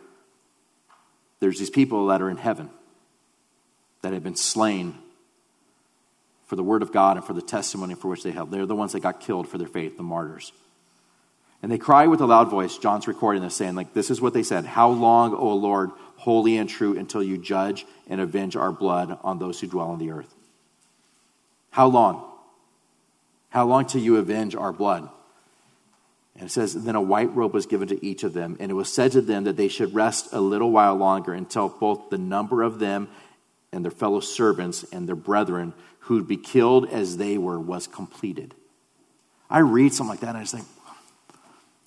there's 1.38 1.58
these 1.58 1.68
people 1.68 2.06
that 2.06 2.22
are 2.22 2.30
in 2.30 2.38
heaven 2.38 2.70
that 4.00 4.14
have 4.14 4.22
been 4.22 4.36
slain 4.36 4.94
for 6.46 6.56
the 6.56 6.62
word 6.62 6.80
of 6.80 6.92
God 6.92 7.18
and 7.18 7.26
for 7.26 7.34
the 7.34 7.42
testimony 7.42 7.94
for 7.94 8.08
which 8.08 8.22
they 8.22 8.30
held. 8.30 8.50
They're 8.50 8.64
the 8.64 8.74
ones 8.74 8.92
that 8.92 9.00
got 9.00 9.20
killed 9.20 9.48
for 9.48 9.58
their 9.58 9.68
faith, 9.68 9.98
the 9.98 10.02
martyrs. 10.02 10.50
And 11.62 11.70
they 11.70 11.76
cry 11.76 12.06
with 12.06 12.22
a 12.22 12.24
loud 12.24 12.48
voice. 12.48 12.78
John's 12.78 13.06
recording 13.06 13.42
this, 13.42 13.56
saying, 13.56 13.74
like, 13.74 13.92
this 13.92 14.08
is 14.08 14.18
what 14.18 14.32
they 14.32 14.42
said 14.42 14.64
How 14.64 14.88
long, 14.88 15.34
O 15.34 15.54
Lord, 15.54 15.90
holy 16.16 16.56
and 16.56 16.70
true, 16.70 16.96
until 16.96 17.22
you 17.22 17.36
judge 17.36 17.84
and 18.08 18.18
avenge 18.18 18.56
our 18.56 18.72
blood 18.72 19.18
on 19.22 19.38
those 19.38 19.60
who 19.60 19.66
dwell 19.66 19.90
on 19.90 19.98
the 19.98 20.12
earth? 20.12 20.34
How 21.70 21.88
long? 21.88 22.24
How 23.50 23.66
long 23.66 23.84
till 23.84 24.00
you 24.00 24.16
avenge 24.16 24.54
our 24.54 24.72
blood? 24.72 25.10
And 26.38 26.46
it 26.46 26.52
says, 26.52 26.72
Then 26.72 26.94
a 26.94 27.02
white 27.02 27.34
robe 27.34 27.52
was 27.52 27.66
given 27.66 27.88
to 27.88 28.04
each 28.04 28.22
of 28.22 28.32
them, 28.32 28.56
and 28.60 28.70
it 28.70 28.74
was 28.74 28.92
said 28.92 29.12
to 29.12 29.20
them 29.20 29.44
that 29.44 29.56
they 29.56 29.68
should 29.68 29.92
rest 29.92 30.28
a 30.32 30.40
little 30.40 30.70
while 30.70 30.94
longer 30.94 31.34
until 31.34 31.68
both 31.68 32.10
the 32.10 32.18
number 32.18 32.62
of 32.62 32.78
them 32.78 33.08
and 33.72 33.84
their 33.84 33.90
fellow 33.90 34.20
servants 34.20 34.84
and 34.92 35.08
their 35.08 35.16
brethren 35.16 35.74
who'd 36.00 36.28
be 36.28 36.36
killed 36.36 36.88
as 36.88 37.16
they 37.16 37.36
were 37.36 37.58
was 37.58 37.86
completed. 37.86 38.54
I 39.50 39.58
read 39.58 39.92
something 39.92 40.10
like 40.10 40.20
that 40.20 40.30
and 40.30 40.38
I 40.38 40.42
just 40.42 40.54
think, 40.54 40.66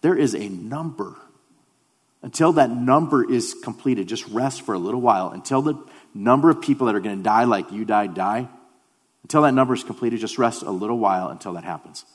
there 0.01 0.15
is 0.15 0.35
a 0.35 0.49
number. 0.49 1.15
Until 2.21 2.53
that 2.53 2.69
number 2.69 3.29
is 3.29 3.55
completed, 3.63 4.07
just 4.07 4.27
rest 4.27 4.63
for 4.63 4.73
a 4.73 4.79
little 4.79 5.01
while. 5.01 5.29
Until 5.29 5.61
the 5.61 5.75
number 6.13 6.49
of 6.49 6.61
people 6.61 6.87
that 6.87 6.95
are 6.95 6.99
going 6.99 7.17
to 7.17 7.23
die 7.23 7.45
like 7.45 7.71
you 7.71 7.85
died 7.85 8.13
die, 8.13 8.47
until 9.23 9.43
that 9.43 9.53
number 9.53 9.73
is 9.73 9.83
completed, 9.83 10.19
just 10.19 10.37
rest 10.37 10.61
a 10.61 10.71
little 10.71 10.99
while 10.99 11.29
until 11.29 11.53
that 11.53 11.63
happens. 11.63 12.05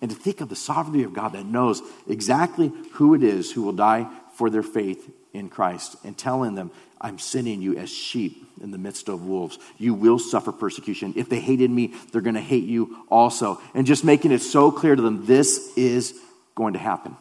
And 0.00 0.10
to 0.10 0.16
think 0.16 0.40
of 0.40 0.48
the 0.48 0.56
sovereignty 0.56 1.02
of 1.02 1.12
God 1.12 1.32
that 1.32 1.44
knows 1.44 1.82
exactly 2.08 2.72
who 2.92 3.14
it 3.14 3.22
is 3.22 3.52
who 3.52 3.62
will 3.62 3.72
die 3.72 4.08
for 4.34 4.48
their 4.48 4.62
faith 4.62 5.10
in 5.32 5.48
Christ 5.48 5.96
and 6.04 6.16
telling 6.16 6.54
them, 6.54 6.70
I'm 7.00 7.18
sending 7.18 7.62
you 7.62 7.76
as 7.76 7.90
sheep 7.90 8.46
in 8.62 8.70
the 8.70 8.78
midst 8.78 9.08
of 9.08 9.24
wolves. 9.24 9.58
You 9.78 9.94
will 9.94 10.18
suffer 10.18 10.52
persecution. 10.52 11.14
If 11.16 11.28
they 11.28 11.40
hated 11.40 11.70
me, 11.70 11.94
they're 12.12 12.20
going 12.20 12.34
to 12.34 12.40
hate 12.40 12.64
you 12.64 13.04
also. 13.10 13.60
And 13.74 13.86
just 13.86 14.04
making 14.04 14.32
it 14.32 14.40
so 14.40 14.70
clear 14.70 14.94
to 14.96 15.02
them 15.02 15.24
this 15.24 15.76
is 15.76 16.14
going 16.54 16.74
to 16.74 16.78
happen. 16.78 17.16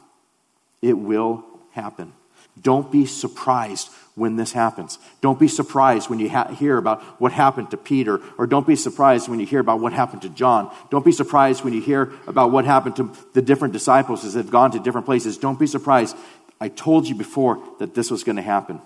It 0.81 0.93
will 0.93 1.45
happen. 1.71 2.13
Don't 2.62 2.91
be 2.91 3.05
surprised 3.05 3.89
when 4.15 4.35
this 4.35 4.51
happens. 4.51 4.99
Don't 5.21 5.39
be 5.39 5.47
surprised 5.47 6.09
when 6.09 6.19
you 6.19 6.29
ha- 6.29 6.53
hear 6.53 6.77
about 6.77 7.01
what 7.21 7.31
happened 7.31 7.71
to 7.71 7.77
Peter, 7.77 8.19
or 8.38 8.47
don't 8.47 8.67
be 8.67 8.75
surprised 8.75 9.29
when 9.29 9.39
you 9.39 9.45
hear 9.45 9.59
about 9.59 9.79
what 9.79 9.93
happened 9.93 10.23
to 10.23 10.29
John. 10.29 10.73
Don't 10.89 11.05
be 11.05 11.12
surprised 11.12 11.63
when 11.63 11.73
you 11.73 11.81
hear 11.81 12.12
about 12.27 12.51
what 12.51 12.65
happened 12.65 12.97
to 12.97 13.15
the 13.33 13.41
different 13.41 13.73
disciples 13.73 14.25
as 14.25 14.33
they've 14.33 14.49
gone 14.49 14.71
to 14.71 14.79
different 14.79 15.05
places. 15.05 15.38
Don't 15.38 15.59
be 15.59 15.67
surprised. 15.67 16.17
I 16.59 16.67
told 16.67 17.07
you 17.07 17.15
before 17.15 17.63
that 17.79 17.95
this 17.95 18.12
was 18.12 18.23
going 18.23 18.35
to 18.35 18.41
happen 18.41 18.81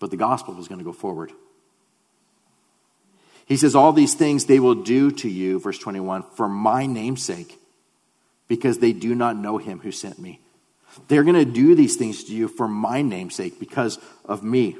but 0.00 0.10
the 0.10 0.16
gospel 0.16 0.54
was 0.54 0.66
going 0.66 0.80
to 0.80 0.84
go 0.84 0.92
forward. 0.92 1.30
He 3.46 3.56
says, 3.56 3.76
All 3.76 3.92
these 3.92 4.14
things 4.14 4.46
they 4.46 4.58
will 4.58 4.74
do 4.74 5.12
to 5.12 5.28
you, 5.28 5.60
verse 5.60 5.78
21, 5.78 6.24
for 6.34 6.48
my 6.48 6.86
name's 6.86 7.22
sake, 7.22 7.60
because 8.48 8.78
they 8.78 8.92
do 8.92 9.14
not 9.14 9.36
know 9.36 9.58
him 9.58 9.78
who 9.80 9.92
sent 9.92 10.18
me. 10.18 10.40
They're 11.08 11.24
going 11.24 11.36
to 11.36 11.44
do 11.44 11.74
these 11.74 11.96
things 11.96 12.24
to 12.24 12.34
you 12.34 12.48
for 12.48 12.68
my 12.68 13.02
name's 13.02 13.34
sake, 13.34 13.60
because 13.60 13.98
of 14.24 14.42
me. 14.42 14.76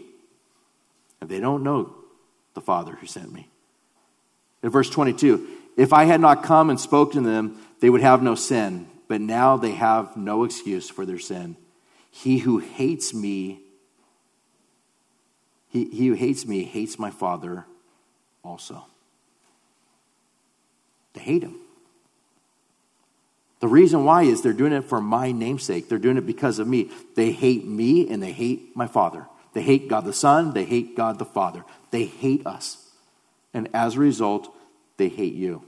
And 1.21 1.29
they 1.29 1.41
don't 1.41 1.63
know 1.63 1.95
the 2.55 2.61
Father 2.61 2.93
who 2.93 3.07
sent 3.07 3.33
me. 3.33 3.49
In 4.63 4.71
verse 4.71 4.91
22, 4.91 5.47
if 5.77 5.93
I 5.93 6.05
had 6.05 6.21
not 6.21 6.43
come 6.43 6.71
and 6.71 6.81
spoken 6.81 7.23
to 7.23 7.29
them, 7.29 7.61
they 7.81 7.91
would 7.91 8.03
have 8.03 8.23
no 8.23 8.35
sin, 8.35 8.87
but 9.09 9.21
now 9.21 9.57
they 9.57 9.73
have 9.73 10.17
no 10.17 10.45
excuse 10.45 10.91
for 10.91 11.07
their 11.07 11.19
sin. 11.19 11.57
He 12.11 12.39
who 12.39 12.59
hates 12.59 13.15
me 13.15 13.61
he, 15.71 15.85
he 15.85 16.09
who 16.09 16.15
hates 16.15 16.47
me 16.47 16.65
hates 16.65 16.99
my 16.99 17.11
Father 17.11 17.65
also. 18.43 18.85
They 21.15 21.21
hate 21.21 21.43
him. 21.43 21.57
The 23.61 23.69
reason 23.69 24.05
why 24.05 24.23
is 24.23 24.43
they're 24.43 24.53
doing 24.53 24.73
it 24.73 24.85
for 24.85 25.01
my 25.01 25.33
namesake. 25.33 25.89
They're 25.89 25.99
doing 25.99 26.17
it 26.17 26.27
because 26.27 26.59
of 26.59 26.67
me. 26.67 26.91
They 27.15 27.31
hate 27.31 27.67
me 27.67 28.09
and 28.09 28.23
they 28.23 28.33
hate 28.33 28.75
my 28.75 28.87
Father. 28.87 29.27
They 29.53 29.63
hate 29.63 29.89
God 29.89 30.05
the 30.05 30.13
Son. 30.13 30.53
They 30.53 30.65
hate 30.65 30.97
God 30.97 31.19
the 31.19 31.25
Father. 31.25 31.65
They 31.91 32.05
hate 32.05 32.47
us. 32.47 32.79
And 33.53 33.69
as 33.75 33.97
a 33.97 34.01
result, 34.01 34.55
they 34.97 35.09
hate 35.09 35.35
you. 35.35 35.63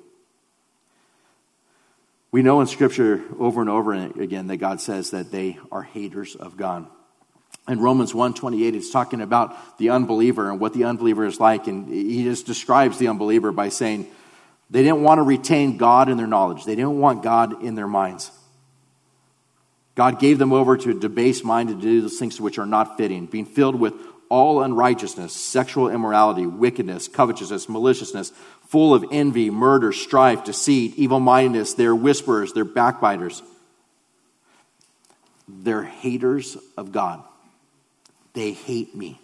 We 2.30 2.42
know 2.42 2.60
in 2.62 2.66
Scripture 2.66 3.22
over 3.38 3.60
and 3.60 3.68
over 3.68 3.92
again 3.92 4.46
that 4.46 4.56
God 4.56 4.80
says 4.80 5.10
that 5.10 5.30
they 5.30 5.58
are 5.70 5.82
haters 5.82 6.34
of 6.34 6.56
God 6.56 6.86
in 7.68 7.80
Romans 7.80 8.12
1:28 8.12 8.74
it's 8.74 8.90
talking 8.90 9.20
about 9.20 9.78
the 9.78 9.90
unbeliever 9.90 10.50
and 10.50 10.58
what 10.58 10.72
the 10.72 10.84
unbeliever 10.84 11.24
is 11.24 11.38
like 11.38 11.66
and 11.68 11.88
he 11.88 12.24
just 12.24 12.46
describes 12.46 12.98
the 12.98 13.08
unbeliever 13.08 13.52
by 13.52 13.68
saying 13.68 14.06
they 14.72 14.82
didn't 14.82 15.02
want 15.02 15.18
to 15.18 15.22
retain 15.22 15.76
God 15.76 16.08
in 16.08 16.16
their 16.16 16.26
knowledge. 16.26 16.64
They 16.64 16.74
didn't 16.74 16.98
want 16.98 17.22
God 17.22 17.62
in 17.62 17.74
their 17.74 17.86
minds. 17.86 18.30
God 19.94 20.18
gave 20.18 20.38
them 20.38 20.50
over 20.50 20.78
to 20.78 20.90
a 20.90 20.94
debased 20.94 21.44
mind 21.44 21.68
to 21.68 21.74
do 21.74 22.00
those 22.00 22.18
things 22.18 22.40
which 22.40 22.58
are 22.58 22.64
not 22.64 22.96
fitting, 22.96 23.26
being 23.26 23.44
filled 23.44 23.78
with 23.78 23.92
all 24.30 24.62
unrighteousness, 24.62 25.34
sexual 25.34 25.90
immorality, 25.90 26.46
wickedness, 26.46 27.06
covetousness, 27.06 27.68
maliciousness, 27.68 28.32
full 28.68 28.94
of 28.94 29.04
envy, 29.12 29.50
murder, 29.50 29.92
strife, 29.92 30.42
deceit, 30.42 30.94
evil 30.96 31.20
mindedness. 31.20 31.74
They're 31.74 31.94
whisperers, 31.94 32.54
they're 32.54 32.64
backbiters. 32.64 33.42
They're 35.46 35.82
haters 35.82 36.56
of 36.78 36.92
God. 36.92 37.22
They 38.32 38.52
hate 38.52 38.96
me. 38.96 39.20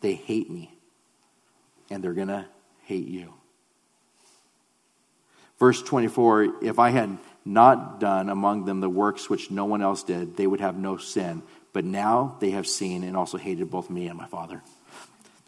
They 0.00 0.14
hate 0.14 0.48
me. 0.48 0.72
And 1.90 2.04
they're 2.04 2.12
going 2.12 2.28
to 2.28 2.46
hate 2.84 3.08
you. 3.08 3.34
Verse 5.58 5.82
24 5.82 6.62
If 6.62 6.78
I 6.78 6.90
had 6.90 7.18
not 7.44 8.00
done 8.00 8.28
among 8.28 8.64
them 8.64 8.80
the 8.80 8.88
works 8.88 9.30
which 9.30 9.50
no 9.50 9.64
one 9.64 9.82
else 9.82 10.02
did, 10.02 10.36
they 10.36 10.46
would 10.46 10.60
have 10.60 10.76
no 10.76 10.96
sin. 10.96 11.42
But 11.72 11.84
now 11.84 12.36
they 12.40 12.50
have 12.50 12.66
seen 12.66 13.04
and 13.04 13.16
also 13.16 13.38
hated 13.38 13.70
both 13.70 13.90
me 13.90 14.08
and 14.08 14.18
my 14.18 14.26
Father. 14.26 14.62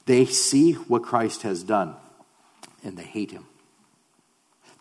They 0.06 0.26
see 0.26 0.72
what 0.72 1.02
Christ 1.02 1.42
has 1.42 1.62
done, 1.62 1.94
and 2.82 2.96
they 2.96 3.04
hate 3.04 3.30
him. 3.30 3.46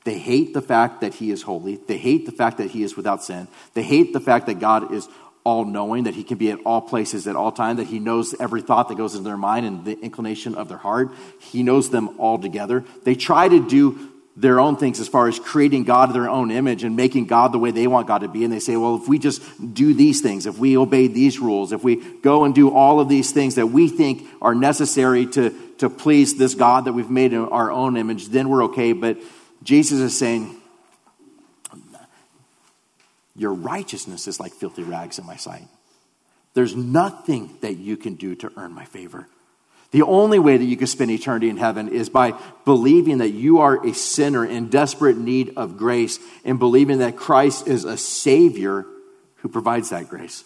They 0.06 0.18
hate 0.18 0.54
the 0.54 0.62
fact 0.62 1.02
that 1.02 1.13
he 1.13 1.30
is 1.30 1.42
holy. 1.42 1.76
They 1.76 1.98
hate 1.98 2.26
the 2.26 2.32
fact 2.32 2.58
that 2.58 2.72
he 2.72 2.84
is 2.84 2.96
without 2.96 3.24
sin. 3.24 3.48
They 3.74 3.84
hate 3.84 4.13
the 4.13 4.20
fact 4.20 4.48
that 4.48 4.60
God 4.60 4.94
is 4.94 5.08
all 5.44 5.65
knowing, 5.65 6.04
that 6.04 6.15
he 6.15 6.24
can 6.24 6.38
be 6.38 6.52
at 6.52 6.60
all 6.65 6.82
places 6.82 7.28
at 7.28 7.36
all 7.36 7.52
time, 7.52 7.78
that 7.78 7.88
he 7.88 8.00
knows 8.00 8.36
every 8.39 8.62
thought 8.62 8.88
that 8.89 8.96
goes 8.96 9.15
into 9.15 9.26
their 9.26 9.38
mind 9.38 9.65
and 9.65 9.86
the 9.86 10.00
inclination 10.00 10.56
of 10.56 10.68
their 10.70 10.78
heart. 10.78 11.12
He 11.39 11.63
knows 11.63 11.89
them 11.89 12.20
all 12.20 12.38
together. 12.38 12.84
They 13.04 13.15
try 13.15 13.48
to 13.48 13.68
do 13.68 14.09
their 14.39 14.62
own 14.62 14.78
things 14.78 15.02
as 15.02 15.08
far 15.10 15.28
as 15.28 15.38
creating 15.38 15.84
God 15.84 16.13
their 16.13 16.30
own 16.30 16.49
image 16.49 16.86
and 16.86 16.95
making 16.95 17.25
God 17.25 17.52
the 17.52 17.60
way 17.60 17.71
they 17.71 17.88
want 17.88 18.08
God 18.08 18.19
to 18.19 18.30
be. 18.30 18.45
And 18.45 18.54
they 18.54 18.62
say, 18.62 18.78
well, 18.78 18.95
if 18.95 19.06
we 19.06 19.19
just 19.19 19.41
do 19.73 19.93
these 19.93 20.21
things, 20.21 20.45
if 20.45 20.58
we 20.58 20.78
obey 20.78 21.08
these 21.08 21.39
rules, 21.39 21.73
if 21.73 21.84
we 21.84 21.97
go 22.19 22.45
and 22.45 22.56
do 22.56 22.73
all 22.73 23.02
of 23.02 23.10
these 23.10 23.32
things 23.32 23.56
that 23.56 23.67
we 23.67 23.89
think 23.89 24.25
are 24.41 24.56
necessary 24.56 25.25
to, 25.25 25.54
to 25.80 25.89
please 25.89 26.38
this 26.38 26.56
God 26.56 26.86
that 26.86 26.93
we've 26.93 27.10
made 27.10 27.34
in 27.34 27.41
our 27.41 27.69
own 27.69 27.97
image, 27.97 28.30
then 28.30 28.47
we're 28.47 28.63
okay. 28.65 28.93
But 28.93 29.17
Jesus 29.62 29.99
is 29.99 30.17
saying, 30.17 30.56
Your 33.36 33.54
righteousness 33.54 34.28
is 34.28 34.39
like 34.39 34.54
filthy 34.54 34.84
rags 34.84 35.19
in 35.19 35.25
my 35.25 35.36
sight. 35.36 35.67
There's 36.54 36.75
nothing 36.75 37.58
that 37.62 37.78
you 37.78 37.97
can 37.97 38.15
do 38.15 38.36
to 38.36 38.52
earn 38.58 38.73
my 38.73 38.86
favor. 38.86 39.28
The 39.91 40.04
only 40.04 40.38
way 40.38 40.56
that 40.58 40.65
you 40.65 40.78
can 40.78 40.88
spend 40.88 41.10
eternity 41.10 41.49
in 41.49 41.58
heaven 41.58 41.89
is 41.89 42.10
by 42.10 42.34
believing 42.63 43.19
that 43.19 43.32
you 43.32 43.60
are 43.60 43.86
a 43.86 43.93
sinner 43.93 44.45
in 44.45 44.69
desperate 44.69 45.17
need 45.17 45.54
of 45.58 45.78
grace 45.78 46.19
and 46.45 46.60
believing 46.60 46.99
that 46.99 47.15
Christ 47.15 47.67
is 47.67 47.86
a 47.86 47.97
Savior 47.97 48.86
who 49.38 49.49
provides 49.49 49.89
that 49.89 50.10
grace. 50.10 50.43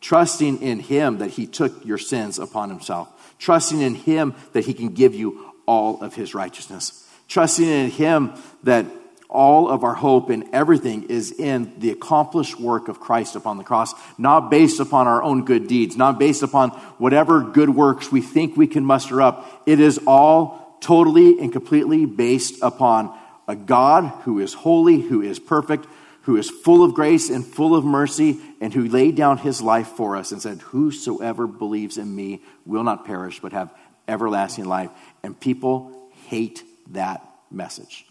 Trusting 0.00 0.62
in 0.62 0.78
Him 0.80 1.18
that 1.18 1.30
He 1.30 1.46
took 1.46 1.84
your 1.84 1.98
sins 1.98 2.38
upon 2.38 2.68
Himself. 2.68 3.08
Trusting 3.38 3.80
in 3.80 3.94
Him 3.96 4.34
that 4.52 4.66
He 4.66 4.74
can 4.74 4.90
give 4.90 5.14
you 5.14 5.52
all 5.66 6.00
of 6.00 6.14
His 6.14 6.34
righteousness. 6.34 7.08
Trusting 7.26 7.66
in 7.66 7.90
Him 7.90 8.34
that 8.62 8.86
all 9.32 9.68
of 9.68 9.82
our 9.82 9.94
hope 9.94 10.28
and 10.28 10.44
everything 10.52 11.04
is 11.04 11.32
in 11.32 11.72
the 11.78 11.90
accomplished 11.90 12.60
work 12.60 12.88
of 12.88 13.00
Christ 13.00 13.34
upon 13.34 13.56
the 13.56 13.64
cross, 13.64 13.94
not 14.18 14.50
based 14.50 14.78
upon 14.78 15.08
our 15.08 15.22
own 15.22 15.46
good 15.46 15.66
deeds, 15.66 15.96
not 15.96 16.18
based 16.18 16.42
upon 16.42 16.70
whatever 16.98 17.40
good 17.40 17.70
works 17.70 18.12
we 18.12 18.20
think 18.20 18.56
we 18.56 18.66
can 18.66 18.84
muster 18.84 19.22
up. 19.22 19.62
It 19.64 19.80
is 19.80 19.98
all 20.06 20.76
totally 20.82 21.38
and 21.38 21.50
completely 21.50 22.04
based 22.04 22.62
upon 22.62 23.18
a 23.48 23.56
God 23.56 24.08
who 24.24 24.38
is 24.38 24.52
holy, 24.52 25.00
who 25.00 25.22
is 25.22 25.38
perfect, 25.38 25.86
who 26.22 26.36
is 26.36 26.50
full 26.50 26.84
of 26.84 26.92
grace 26.92 27.30
and 27.30 27.44
full 27.44 27.74
of 27.74 27.86
mercy, 27.86 28.38
and 28.60 28.72
who 28.72 28.86
laid 28.86 29.16
down 29.16 29.38
his 29.38 29.62
life 29.62 29.88
for 29.88 30.14
us 30.14 30.30
and 30.30 30.42
said, 30.42 30.60
Whosoever 30.60 31.46
believes 31.46 31.96
in 31.96 32.14
me 32.14 32.42
will 32.66 32.84
not 32.84 33.06
perish, 33.06 33.40
but 33.40 33.52
have 33.52 33.74
everlasting 34.06 34.66
life. 34.66 34.90
And 35.22 35.38
people 35.40 36.10
hate 36.26 36.62
that 36.90 37.26
message. 37.50 38.04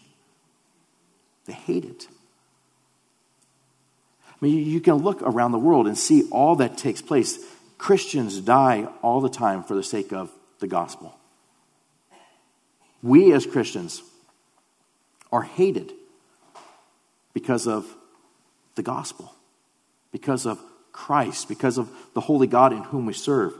They 1.46 1.52
hate 1.52 1.84
it. 1.84 2.08
I 4.28 4.44
mean, 4.44 4.66
you 4.66 4.80
can 4.80 4.96
look 4.96 5.22
around 5.22 5.52
the 5.52 5.58
world 5.58 5.86
and 5.86 5.96
see 5.96 6.28
all 6.30 6.56
that 6.56 6.76
takes 6.76 7.00
place. 7.00 7.38
Christians 7.78 8.40
die 8.40 8.88
all 9.02 9.20
the 9.20 9.28
time 9.28 9.62
for 9.62 9.74
the 9.74 9.82
sake 9.82 10.12
of 10.12 10.30
the 10.60 10.66
gospel. 10.66 11.16
We 13.02 13.32
as 13.32 13.46
Christians 13.46 14.02
are 15.32 15.42
hated 15.42 15.92
because 17.32 17.66
of 17.66 17.86
the 18.74 18.82
gospel, 18.82 19.34
because 20.12 20.46
of 20.46 20.60
Christ, 20.92 21.48
because 21.48 21.78
of 21.78 21.90
the 22.14 22.20
holy 22.20 22.46
God 22.46 22.72
in 22.72 22.82
whom 22.84 23.06
we 23.06 23.12
serve 23.12 23.54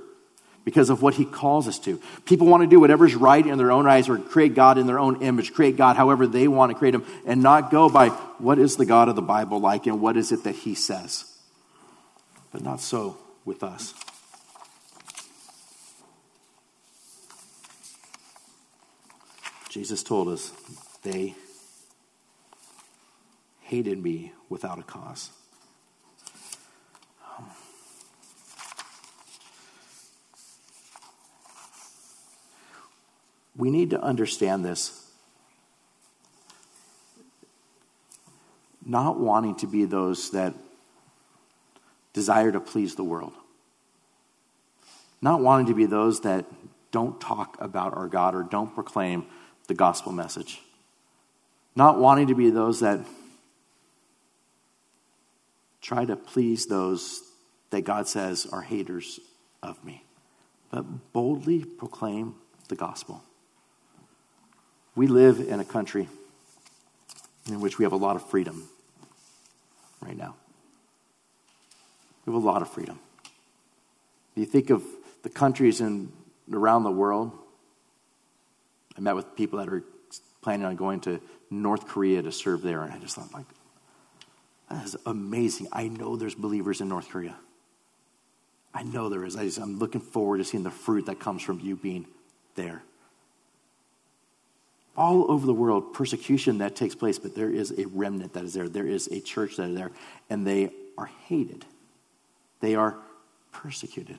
because 0.65 0.91
of 0.91 1.03
what 1.03 1.15
he 1.15 1.25
calls 1.25 1.67
us 1.67 1.79
to. 1.81 2.01
People 2.25 2.47
want 2.47 2.63
to 2.63 2.67
do 2.67 2.81
whatever's 2.81 3.15
right 3.15 3.45
in 3.45 3.59
their 3.59 3.73
own 3.73 3.87
eyes 3.87 4.09
or 4.09 4.19
create 4.19 4.55
God 4.55 4.79
in 4.79 4.87
their 4.87 4.99
own 4.99 5.23
image, 5.23 5.53
create 5.53 5.77
God 5.77 5.97
however 5.97 6.27
they 6.27 6.49
want 6.49 6.71
to 6.71 6.79
create 6.79 6.95
him, 6.95 7.05
and 7.27 7.43
not 7.43 7.71
go 7.71 7.89
by 7.89 8.09
what 8.39 8.59
is 8.59 8.77
the 8.77 8.87
God 8.87 9.09
of 9.09 9.17
the 9.17 9.23
Bible 9.23 9.59
like 9.59 9.87
and 9.87 10.01
what 10.01 10.17
is 10.17 10.33
it 10.33 10.45
that 10.45 10.55
he 10.55 10.75
says. 10.75 11.25
But 12.53 12.63
not 12.63 12.81
so 12.81 13.17
with 13.45 13.63
us. 13.63 13.95
Jesus 19.69 20.03
told 20.03 20.29
us 20.29 20.53
they 21.03 21.35
hated 23.63 24.03
me 24.03 24.33
without 24.51 24.79
a 24.79 24.83
cause. 24.83 25.31
We 33.63 33.71
need 33.71 33.91
to 33.91 34.03
understand 34.03 34.65
this. 34.65 35.09
Not 38.85 39.21
wanting 39.21 39.55
to 39.59 39.69
be 39.69 39.85
those 39.85 40.33
that 40.33 40.53
desire 42.13 42.51
to 42.51 42.59
please 42.59 42.97
the 42.97 43.05
world. 43.05 43.33
Not 45.21 45.43
wanting 45.43 45.67
to 45.67 45.75
be 45.75 45.87
those 45.87 46.23
that 46.23 46.45
don't 46.91 47.21
talk 47.21 47.57
about 47.61 47.97
our 47.97 48.09
God 48.09 48.35
or 48.35 48.43
don't 48.43 48.75
proclaim 48.75 49.27
the 49.69 49.75
gospel 49.75 50.11
message. 50.11 50.61
Not 51.77 52.01
wanting 52.01 52.27
to 52.27 52.35
be 52.35 52.51
those 52.51 52.81
that 52.81 52.99
try 55.81 56.05
to 56.05 56.17
please 56.17 56.67
those 56.67 57.23
that 57.71 57.83
God 57.83 58.09
says 58.09 58.45
are 58.45 58.63
haters 58.63 59.21
of 59.63 59.85
me, 59.85 60.03
but 60.73 61.13
boldly 61.13 61.65
proclaim 61.65 62.35
the 62.67 62.75
gospel. 62.75 63.23
We 64.95 65.07
live 65.07 65.41
in 65.41 65.59
a 65.59 65.65
country 65.65 66.09
in 67.49 67.61
which 67.61 67.79
we 67.79 67.85
have 67.85 67.93
a 67.93 67.97
lot 67.97 68.17
of 68.17 68.29
freedom 68.29 68.69
right 70.01 70.17
now. 70.17 70.35
We 72.27 72.33
have 72.33 72.43
a 72.43 72.47
lot 72.47 72.63
of 72.63 72.71
freedom. 72.71 72.99
You 74.35 74.45
think 74.45 74.71
of 74.71 74.83
the 75.23 75.31
countries 75.31 75.81
in, 75.81 76.13
around 76.53 76.85
the 76.85 76.91
world. 76.91 77.33
I 78.97 79.01
met 79.01 79.17
with 79.17 79.35
people 79.35 79.59
that 79.59 79.69
are 79.69 79.83
planning 80.43 80.67
on 80.67 80.77
going 80.77 81.01
to 81.01 81.21
North 81.51 81.87
Korea 81.87 82.23
to 82.23 82.33
serve 82.33 82.63
there, 82.63 82.83
and 82.83 82.93
I 82.93 82.99
just 82.99 83.17
thought, 83.17 83.33
like, 83.33 83.47
that 84.71 84.85
is 84.85 84.97
amazing. 85.07 85.69
I 85.73 85.89
know 85.89 86.17
there's 86.17 86.35
believers 86.35 86.81
in 86.81 86.89
North 86.89 87.09
Korea. 87.09 87.37
I 88.75 88.83
know 88.83 89.09
there 89.09 89.25
is. 89.25 89.37
I 89.37 89.45
just, 89.45 89.59
I'm 89.59 89.79
looking 89.79 90.01
forward 90.01 90.39
to 90.39 90.45
seeing 90.45 90.63
the 90.63 90.71
fruit 90.71 91.07
that 91.07 91.21
comes 91.21 91.43
from 91.43 91.61
you 91.61 91.77
being 91.77 92.07
there 92.55 92.83
all 94.97 95.31
over 95.31 95.47
the 95.47 95.55
world 95.55 95.95
persecution 95.95 96.59
that 96.59 96.77
takes 96.77 96.95
place, 96.95 97.19
but 97.19 97.35
there 97.35 97.51
is 97.51 97.73
a 97.79 97.87
remnant 97.87 98.35
that 98.35 98.45
is 98.45 98.55
there. 98.55 98.69
There 98.69 98.87
is 98.87 99.09
a 99.09 99.21
church 99.21 99.57
that 99.57 99.71
is 99.71 99.77
there, 99.77 99.91
and 100.29 100.47
they 100.47 100.71
are 100.99 101.11
hated. 101.27 101.65
They 102.61 102.75
are 102.75 102.97
persecuted. 103.53 104.19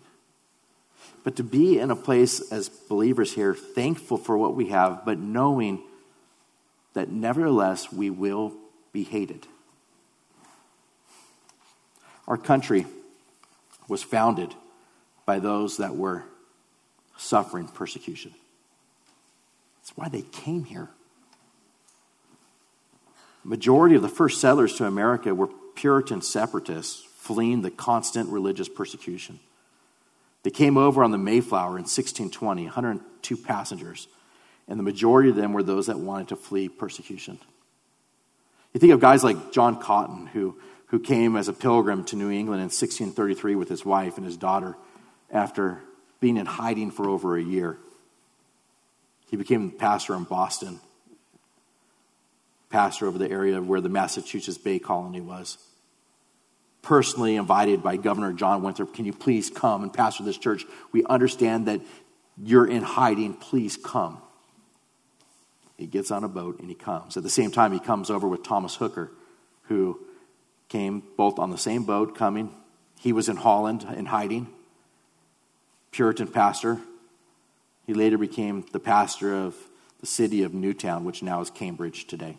But 1.24 1.36
to 1.38 1.44
be 1.44 1.80
in 1.80 1.92
a 1.92 1.96
place 1.96 2.52
as 2.52 2.70
believers 2.70 3.34
here, 3.34 3.54
thankful 3.54 4.18
for 4.18 4.38
what 4.38 4.56
we 4.56 4.68
have, 4.70 5.06
but 5.06 5.20
knowing 5.20 5.82
that 6.94 7.10
nevertheless 7.10 7.92
we 7.92 8.10
will 8.10 8.54
be 8.92 9.04
hated. 9.04 9.48
Our 12.28 12.38
country 12.38 12.86
was 13.88 14.04
founded 14.04 14.54
by 15.26 15.40
those 15.40 15.78
that 15.78 15.96
were 15.96 16.24
suffering 17.18 17.68
persecution. 17.68 18.34
That's 19.84 19.98
why 19.98 20.08
they 20.08 20.22
came 20.22 20.64
here. 20.64 20.88
Majority 23.44 23.96
of 23.96 24.02
the 24.02 24.08
first 24.08 24.40
settlers 24.40 24.76
to 24.76 24.86
America 24.86 25.36
were 25.36 25.50
Puritan 25.76 26.22
separatists 26.22 27.06
fleeing 27.18 27.64
the 27.64 27.72
constant 27.72 28.30
religious 28.30 28.70
persecution. 28.70 29.42
They 30.44 30.52
came 30.52 30.78
over 30.78 31.04
on 31.04 31.12
the 31.12 31.18
Mayflower 31.18 31.72
in 31.72 31.84
1620, 31.84 32.64
102 32.64 33.38
passengers, 33.38 34.08
and 34.70 34.80
the 34.80 34.84
majority 34.84 35.30
of 35.30 35.36
them 35.36 35.52
were 35.52 35.64
those 35.64 35.88
that 35.88 36.00
wanted 36.00 36.30
to 36.30 36.38
flee 36.38 36.70
persecution. 36.70 37.38
You 38.74 38.80
think 38.80 38.94
of 38.94 39.02
guys 39.02 39.22
like 39.22 39.52
John 39.52 39.82
Cotton, 39.82 40.28
who, 40.28 40.58
who 40.88 41.00
came 41.00 41.36
as 41.36 41.50
a 41.50 41.54
pilgrim 41.54 42.06
to 42.06 42.16
New 42.16 42.32
England 42.32 42.62
in 42.62 42.68
1633 42.68 43.56
with 43.56 43.68
his 43.68 43.84
wife 43.84 44.16
and 44.16 44.26
his 44.26 44.38
daughter 44.38 44.78
after 45.30 45.82
being 46.22 46.38
in 46.38 46.46
hiding 46.46 46.92
for 46.92 47.10
over 47.10 47.36
a 47.36 47.44
year. 47.44 47.78
He 49.30 49.38
became 49.38 49.72
the 49.72 49.76
pastor 49.78 50.16
in 50.16 50.26
Boston, 50.26 50.80
pastor 52.70 53.08
over 53.08 53.18
the 53.18 53.30
area 53.30 53.62
where 53.62 53.82
the 53.82 53.90
Massachusetts 53.90 54.58
Bay 54.58 54.80
Colony 54.80 55.22
was. 55.22 55.58
personally 56.84 57.38
invited 57.38 57.82
by 57.82 57.98
Governor 57.98 58.34
John 58.34 58.62
Winthrop, 58.62 58.94
can 58.94 59.06
you 59.06 59.14
please 59.14 59.50
come 59.50 59.82
and 59.82 59.92
pastor 59.92 60.24
this 60.24 60.38
church? 60.38 60.66
We 60.92 61.04
understand 61.06 61.68
that 61.68 61.82
you're 62.38 62.68
in 62.68 62.84
hiding. 62.84 63.34
Please 63.34 63.78
come. 63.78 64.22
He 65.78 65.88
gets 65.88 66.12
on 66.12 66.24
a 66.24 66.28
boat 66.28 66.60
and 66.60 66.70
he 66.70 66.76
comes. 66.76 67.18
At 67.18 67.24
the 67.24 67.30
same 67.30 67.50
time, 67.50 67.72
he 67.72 67.80
comes 67.80 68.12
over 68.12 68.28
with 68.28 68.44
Thomas 68.44 68.76
Hooker, 68.76 69.12
who 69.64 70.00
came 70.70 71.02
both 71.18 71.40
on 71.40 71.50
the 71.50 71.58
same 71.58 71.84
boat 71.84 72.16
coming. 72.16 72.54
He 73.00 73.14
was 73.14 73.28
in 73.28 73.38
Holland 73.38 73.88
in 73.96 74.06
hiding, 74.06 74.48
Puritan 75.92 76.28
pastor. 76.28 76.80
He 77.86 77.94
later 77.94 78.18
became 78.18 78.66
the 78.72 78.80
pastor 78.80 79.34
of 79.36 79.56
the 80.00 80.06
city 80.06 80.44
of 80.44 80.54
Newtown, 80.54 81.04
which 81.04 81.24
now 81.24 81.42
is 81.42 81.50
Cambridge 81.50 82.08
today. 82.08 82.38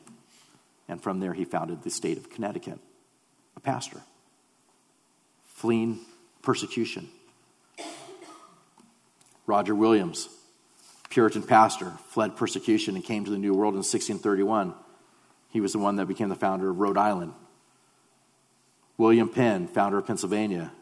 And 0.89 1.03
from 1.03 1.21
there, 1.21 1.35
he 1.35 1.45
founded 1.45 1.83
the 1.83 1.91
state 1.91 2.19
of 2.19 2.31
Connecticut, 2.31 2.79
a 3.57 3.61
pastor 3.61 4.01
fleeing 5.65 5.99
persecution. 6.43 7.09
Roger 9.47 9.75
Williams, 9.75 10.29
Puritan 11.09 11.43
pastor, 11.43 11.93
fled 12.09 12.37
persecution 12.37 12.97
and 12.97 13.05
came 13.05 13.25
to 13.25 13.31
the 13.31 13.39
New 13.39 13.55
World 13.55 13.73
in 13.73 13.79
1631. 13.79 14.75
He 15.49 15.63
was 15.63 15.73
the 15.73 15.79
one 15.79 15.97
that 15.97 16.07
became 16.07 16.29
the 16.29 16.35
founder 16.35 16.69
of 16.69 16.81
Rhode 16.81 16.99
Island. 16.99 17.33
William 18.99 19.29
Penn, 19.29 19.67
founder 19.67 19.97
of 19.97 20.07
Pennsylvania, 20.07 20.73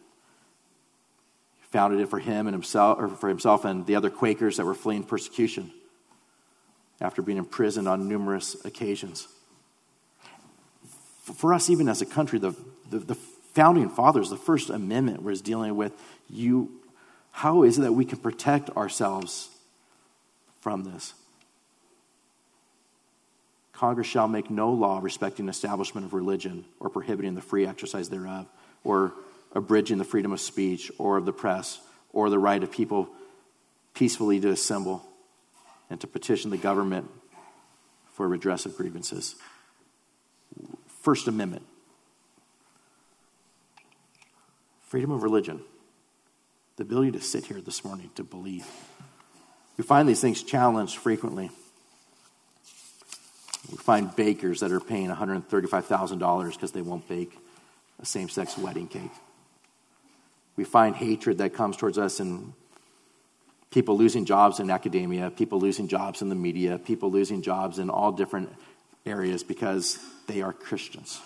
founded 1.72 2.00
it 2.00 2.08
for 2.08 2.18
him 2.18 2.46
and 2.46 2.54
himself, 2.54 2.98
or 3.00 3.08
for 3.08 3.28
himself 3.28 3.64
and 3.64 3.86
the 3.86 3.96
other 3.96 4.10
Quakers 4.10 4.58
that 4.58 4.66
were 4.66 4.74
fleeing 4.74 5.02
persecution 5.02 5.72
after 7.00 7.22
being 7.22 7.38
imprisoned 7.38 7.88
on 7.88 8.08
numerous 8.08 8.62
occasions. 8.64 9.26
For 11.22 11.54
us, 11.54 11.70
even 11.70 11.88
as 11.88 12.02
a 12.02 12.06
country, 12.06 12.38
the, 12.38 12.54
the, 12.90 12.98
the 12.98 13.14
founding 13.14 13.88
fathers, 13.88 14.28
the 14.28 14.36
First 14.36 14.70
Amendment 14.70 15.22
was 15.22 15.40
dealing 15.40 15.76
with 15.76 15.92
you. 16.28 16.70
How 17.32 17.62
is 17.62 17.78
it 17.78 17.82
that 17.82 17.92
we 17.92 18.04
can 18.04 18.18
protect 18.18 18.70
ourselves 18.70 19.48
from 20.60 20.84
this? 20.84 21.14
Congress 23.72 24.06
shall 24.06 24.28
make 24.28 24.50
no 24.50 24.70
law 24.70 25.00
respecting 25.02 25.48
establishment 25.48 26.06
of 26.06 26.12
religion 26.12 26.64
or 26.78 26.90
prohibiting 26.90 27.34
the 27.34 27.40
free 27.40 27.66
exercise 27.66 28.10
thereof, 28.10 28.46
or 28.84 29.12
abridging 29.55 29.98
the 29.98 30.05
freedom 30.05 30.32
of 30.32 30.40
speech 30.40 30.90
or 30.98 31.16
of 31.16 31.24
the 31.24 31.32
press, 31.32 31.80
or 32.12 32.30
the 32.30 32.38
right 32.38 32.62
of 32.62 32.70
people 32.70 33.09
peacefully 33.94 34.40
to 34.40 34.50
assemble 34.50 35.03
and 35.90 36.00
to 36.00 36.07
petition 36.07 36.50
the 36.50 36.57
government 36.57 37.11
for 38.12 38.28
redress 38.28 38.66
of 38.66 38.76
grievances. 38.76 39.36
First 40.86 41.28
Amendment 41.28 41.66
freedom 44.92 45.11
of 45.11 45.22
religion, 45.22 45.59
the 46.76 46.82
ability 46.82 47.12
to 47.12 47.18
sit 47.18 47.46
here 47.46 47.62
this 47.62 47.82
morning 47.82 48.11
to 48.14 48.22
believe. 48.22 48.66
We 49.78 49.84
find 49.84 50.07
these 50.07 50.20
things 50.20 50.42
challenged 50.42 50.98
frequently. 50.98 51.50
We 53.70 53.78
find 53.78 54.14
bakers 54.14 54.61
that 54.61 54.70
are 54.70 54.80
paying 54.80 55.09
$135,000 55.09 56.53
because 56.53 56.72
they 56.72 56.82
won't 56.82 57.09
bake 57.09 57.34
a 58.03 58.05
same 58.05 58.28
sex 58.28 58.59
wedding 58.59 58.86
cake. 58.86 59.12
We 60.57 60.64
find 60.64 60.94
hatred 60.94 61.38
that 61.38 61.55
comes 61.55 61.76
towards 61.76 61.98
us 61.98 62.20
in 62.20 62.53
people 63.70 63.96
losing 63.96 64.24
jobs 64.24 64.61
in 64.61 64.70
academia, 64.70 65.30
people 65.30 65.59
losing 65.59 65.88
jobs 65.88 66.22
in 66.22 66.28
the 66.28 66.34
media, 66.34 66.78
people 66.78 67.11
losing 67.11 67.42
jobs 67.42 67.78
in 67.78 67.90
all 67.90 68.12
different 68.12 68.50
areas 69.07 69.42
because 69.42 69.98
they 70.26 70.42
are 70.42 70.53
Christians. 70.53 71.20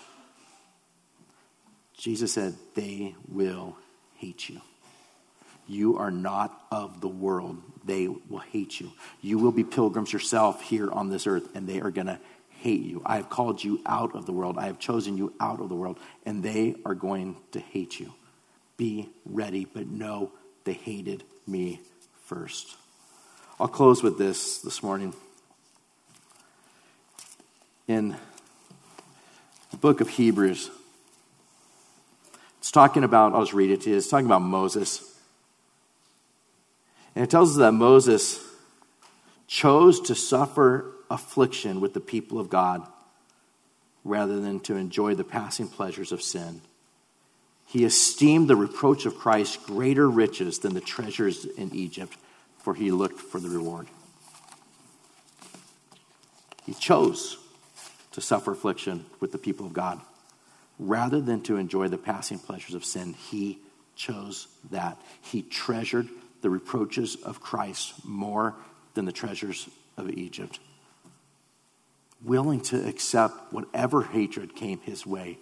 Jesus 1.97 2.33
said, 2.33 2.55
They 2.75 3.15
will 3.27 3.77
hate 4.15 4.49
you. 4.49 4.61
You 5.67 5.97
are 5.97 6.11
not 6.11 6.65
of 6.71 7.01
the 7.01 7.09
world. 7.09 7.61
They 7.83 8.07
will 8.07 8.39
hate 8.39 8.79
you. 8.79 8.91
You 9.21 9.37
will 9.37 9.51
be 9.51 9.63
pilgrims 9.63 10.13
yourself 10.13 10.61
here 10.61 10.89
on 10.89 11.09
this 11.09 11.27
earth, 11.27 11.49
and 11.55 11.67
they 11.67 11.81
are 11.81 11.91
going 11.91 12.07
to 12.07 12.19
hate 12.49 12.81
you. 12.81 13.01
I 13.05 13.17
have 13.17 13.29
called 13.29 13.63
you 13.63 13.81
out 13.85 14.15
of 14.15 14.25
the 14.25 14.31
world. 14.31 14.57
I 14.57 14.67
have 14.67 14.79
chosen 14.79 15.17
you 15.17 15.33
out 15.39 15.59
of 15.59 15.67
the 15.67 15.75
world, 15.75 15.99
and 16.25 16.41
they 16.41 16.75
are 16.85 16.95
going 16.95 17.35
to 17.51 17.59
hate 17.59 17.99
you. 17.99 18.13
Be 18.77 19.09
ready, 19.25 19.65
but 19.65 19.87
know 19.87 20.31
they 20.63 20.73
hated 20.73 21.23
me 21.47 21.81
first. 22.25 22.77
I'll 23.59 23.67
close 23.67 24.03
with 24.03 24.17
this 24.19 24.59
this 24.59 24.83
morning. 24.83 25.15
In 27.87 28.15
the 29.71 29.77
book 29.77 29.99
of 29.99 30.09
Hebrews, 30.09 30.69
it's 32.59 32.71
talking 32.71 33.03
about, 33.03 33.33
I'll 33.33 33.41
just 33.41 33.53
read 33.53 33.71
it 33.71 33.81
to 33.81 33.89
you. 33.89 33.97
It's 33.97 34.09
talking 34.09 34.27
about 34.27 34.41
Moses. 34.41 35.01
And 37.15 37.23
it 37.23 37.31
tells 37.31 37.51
us 37.51 37.57
that 37.57 37.71
Moses 37.71 38.43
chose 39.47 40.01
to 40.01 40.13
suffer 40.13 40.93
affliction 41.09 41.79
with 41.79 41.93
the 41.93 41.99
people 41.99 42.39
of 42.39 42.49
God 42.49 42.85
rather 44.03 44.39
than 44.39 44.59
to 44.59 44.75
enjoy 44.75 45.15
the 45.15 45.23
passing 45.23 45.67
pleasures 45.67 46.11
of 46.11 46.21
sin. 46.21 46.61
He 47.67 47.83
esteemed 47.83 48.49
the 48.49 48.55
reproach 48.55 49.05
of 49.05 49.17
Christ 49.17 49.65
greater 49.65 50.09
riches 50.09 50.59
than 50.59 50.73
the 50.73 50.81
treasures 50.81 51.45
in 51.45 51.73
Egypt, 51.75 52.17
for 52.59 52.73
he 52.73 52.91
looked 52.91 53.19
for 53.19 53.39
the 53.39 53.49
reward. 53.49 53.87
He 56.65 56.73
chose 56.73 57.37
to 58.11 58.21
suffer 58.21 58.51
affliction 58.51 59.05
with 59.19 59.31
the 59.31 59.37
people 59.37 59.65
of 59.65 59.73
God 59.73 60.01
rather 60.79 61.19
than 61.21 61.41
to 61.41 61.57
enjoy 61.57 61.87
the 61.87 61.97
passing 61.97 62.39
pleasures 62.39 62.75
of 62.75 62.85
sin, 62.85 63.13
he 63.13 63.59
chose 63.95 64.47
that. 64.69 64.97
He 65.21 65.41
treasured 65.41 66.07
the 66.41 66.49
reproaches 66.49 67.15
of 67.15 67.41
Christ 67.41 68.05
more 68.05 68.55
than 68.93 69.05
the 69.05 69.11
treasures 69.11 69.67
of 69.97 70.09
Egypt. 70.09 70.59
Willing 72.23 72.61
to 72.61 72.87
accept 72.87 73.53
whatever 73.53 74.03
hatred 74.03 74.55
came 74.55 74.79
his 74.79 75.05
way 75.05 75.39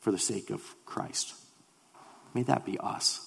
for 0.00 0.10
the 0.10 0.18
sake 0.18 0.50
of 0.50 0.62
Christ. 0.84 1.34
May 2.34 2.42
that 2.44 2.64
be 2.64 2.78
us. 2.78 3.26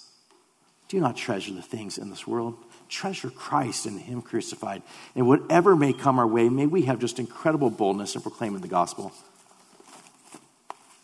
Do 0.87 0.99
not 0.99 1.15
treasure 1.15 1.53
the 1.53 1.61
things 1.61 1.97
in 1.97 2.09
this 2.09 2.27
world. 2.27 2.55
Treasure 2.89 3.29
Christ 3.29 3.85
and 3.85 3.99
Him 3.99 4.21
crucified. 4.21 4.83
And 5.15 5.27
whatever 5.27 5.75
may 5.75 5.93
come 5.93 6.19
our 6.19 6.27
way, 6.27 6.49
may 6.49 6.67
we 6.67 6.83
have 6.83 6.99
just 6.99 7.19
incredible 7.19 7.69
boldness 7.69 8.15
in 8.15 8.21
proclaiming 8.21 8.61
the 8.61 8.67
gospel. 8.67 9.11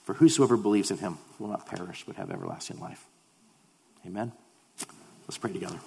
For 0.09 0.15
whosoever 0.15 0.57
believes 0.57 0.89
in 0.89 0.97
him 0.97 1.20
will 1.38 1.49
not 1.49 1.67
perish, 1.67 2.03
but 2.07 2.15
have 2.15 2.32
everlasting 2.32 2.80
life. 2.80 3.05
Amen. 4.07 4.32
Let's 5.28 5.38
pray 5.38 5.53
together. 5.53 5.80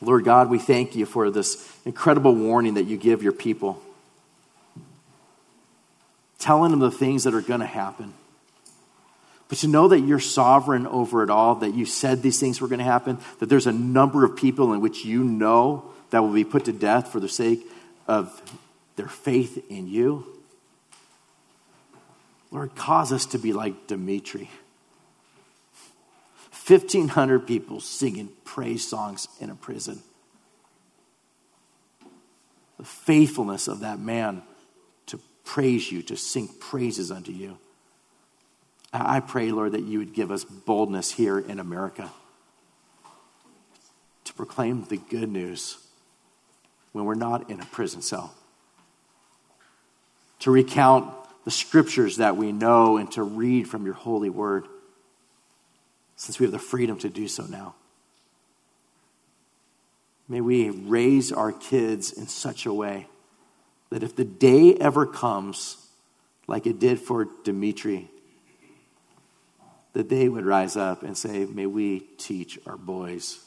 Lord 0.00 0.24
God, 0.24 0.50
we 0.50 0.58
thank 0.58 0.96
you 0.96 1.06
for 1.06 1.30
this 1.30 1.72
incredible 1.84 2.34
warning 2.34 2.74
that 2.74 2.86
you 2.86 2.96
give 2.96 3.22
your 3.22 3.30
people, 3.30 3.80
telling 6.40 6.72
them 6.72 6.80
the 6.80 6.90
things 6.90 7.22
that 7.22 7.32
are 7.32 7.40
going 7.40 7.60
to 7.60 7.66
happen. 7.66 8.12
But 9.48 9.58
to 9.58 9.68
know 9.68 9.88
that 9.88 10.00
you're 10.00 10.18
sovereign 10.18 10.86
over 10.86 11.22
it 11.22 11.30
all, 11.30 11.56
that 11.56 11.74
you 11.74 11.86
said 11.86 12.22
these 12.22 12.40
things 12.40 12.60
were 12.60 12.68
going 12.68 12.80
to 12.80 12.84
happen, 12.84 13.18
that 13.38 13.48
there's 13.48 13.66
a 13.66 13.72
number 13.72 14.24
of 14.24 14.36
people 14.36 14.72
in 14.72 14.80
which 14.80 15.04
you 15.04 15.22
know 15.22 15.84
that 16.10 16.22
will 16.22 16.32
be 16.32 16.44
put 16.44 16.64
to 16.64 16.72
death 16.72 17.12
for 17.12 17.20
the 17.20 17.28
sake 17.28 17.60
of 18.08 18.42
their 18.96 19.08
faith 19.08 19.64
in 19.70 19.86
you. 19.86 20.26
Lord, 22.50 22.74
cause 22.74 23.12
us 23.12 23.26
to 23.26 23.38
be 23.38 23.52
like 23.52 23.86
Dmitri. 23.86 24.50
1,500 26.66 27.46
people 27.46 27.80
singing 27.80 28.28
praise 28.44 28.88
songs 28.88 29.28
in 29.40 29.50
a 29.50 29.54
prison. 29.54 30.02
The 32.78 32.84
faithfulness 32.84 33.68
of 33.68 33.80
that 33.80 34.00
man 34.00 34.42
to 35.06 35.20
praise 35.44 35.92
you, 35.92 36.02
to 36.02 36.16
sing 36.16 36.48
praises 36.58 37.12
unto 37.12 37.30
you. 37.30 37.58
I 38.92 39.20
pray, 39.20 39.50
Lord, 39.50 39.72
that 39.72 39.82
you 39.82 39.98
would 39.98 40.14
give 40.14 40.30
us 40.30 40.44
boldness 40.44 41.12
here 41.12 41.38
in 41.38 41.58
America 41.58 42.10
to 44.24 44.34
proclaim 44.34 44.84
the 44.84 44.96
good 44.96 45.30
news 45.30 45.78
when 46.92 47.04
we're 47.04 47.14
not 47.14 47.50
in 47.50 47.60
a 47.60 47.64
prison 47.66 48.00
cell, 48.00 48.32
to 50.38 50.50
recount 50.50 51.12
the 51.44 51.50
scriptures 51.50 52.16
that 52.16 52.36
we 52.36 52.52
know 52.52 52.96
and 52.96 53.10
to 53.12 53.22
read 53.22 53.68
from 53.68 53.84
your 53.84 53.94
holy 53.94 54.30
word, 54.30 54.66
since 56.16 56.38
we 56.38 56.44
have 56.44 56.52
the 56.52 56.58
freedom 56.58 56.98
to 56.98 57.08
do 57.08 57.28
so 57.28 57.44
now. 57.44 57.74
May 60.28 60.40
we 60.40 60.70
raise 60.70 61.32
our 61.32 61.52
kids 61.52 62.12
in 62.12 62.26
such 62.26 62.66
a 62.66 62.72
way 62.72 63.06
that 63.90 64.02
if 64.02 64.16
the 64.16 64.24
day 64.24 64.74
ever 64.74 65.06
comes, 65.06 65.76
like 66.48 66.66
it 66.66 66.78
did 66.78 66.98
for 66.98 67.28
Dmitri, 67.44 68.10
that 69.96 70.10
they 70.10 70.28
would 70.28 70.44
rise 70.44 70.76
up 70.76 71.02
and 71.02 71.16
say, 71.16 71.46
May 71.46 71.64
we 71.64 72.00
teach 72.18 72.58
our 72.66 72.76
boys 72.76 73.38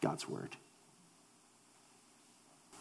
God's 0.00 0.26
word. 0.26 0.56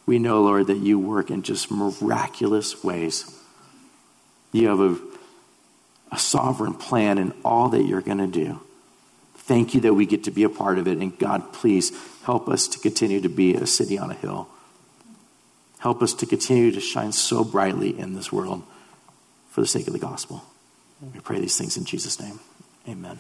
We 0.06 0.18
know, 0.18 0.42
Lord, 0.42 0.68
that 0.68 0.78
you 0.78 0.98
work 0.98 1.30
in 1.30 1.44
just 1.44 1.70
miraculous 1.70 2.82
ways. 2.82 3.38
You 4.54 4.70
have 4.70 4.80
a, 4.80 4.98
a 6.14 6.18
sovereign 6.18 6.74
plan 6.74 7.18
in 7.18 7.34
all 7.44 7.68
that 7.68 7.84
you're 7.84 8.00
going 8.00 8.20
to 8.20 8.28
do. 8.28 8.62
Thank 9.36 9.74
you 9.74 9.82
that 9.82 9.94
we 9.94 10.06
get 10.06 10.24
to 10.24 10.32
be 10.32 10.44
a 10.44 10.50
part 10.50 10.78
of 10.78 10.88
it. 10.88 11.00
And 11.00 11.20
God, 11.20 11.52
please 11.52 11.92
help 12.24 12.48
us 12.48 12.70
to 12.70 12.80
continue 12.80 13.20
to 13.20 13.30
be 13.30 13.56
a 13.56 13.68
city 13.68 14.00
on 14.00 14.10
a 14.10 14.16
hill. 14.16 14.48
Help 15.80 16.02
us 16.02 16.14
to 16.14 16.26
continue 16.26 16.72
to 16.72 16.80
shine 16.80 17.12
so 17.12 17.44
brightly 17.44 18.00
in 18.00 18.14
this 18.14 18.32
world 18.32 18.64
for 19.50 19.60
the 19.60 19.68
sake 19.68 19.88
of 19.88 19.92
the 19.92 20.00
gospel. 20.00 20.46
We 21.14 21.20
pray 21.20 21.42
these 21.42 21.58
things 21.58 21.76
in 21.76 21.84
Jesus' 21.84 22.22
name. 22.22 22.40
Amen. 22.90 23.20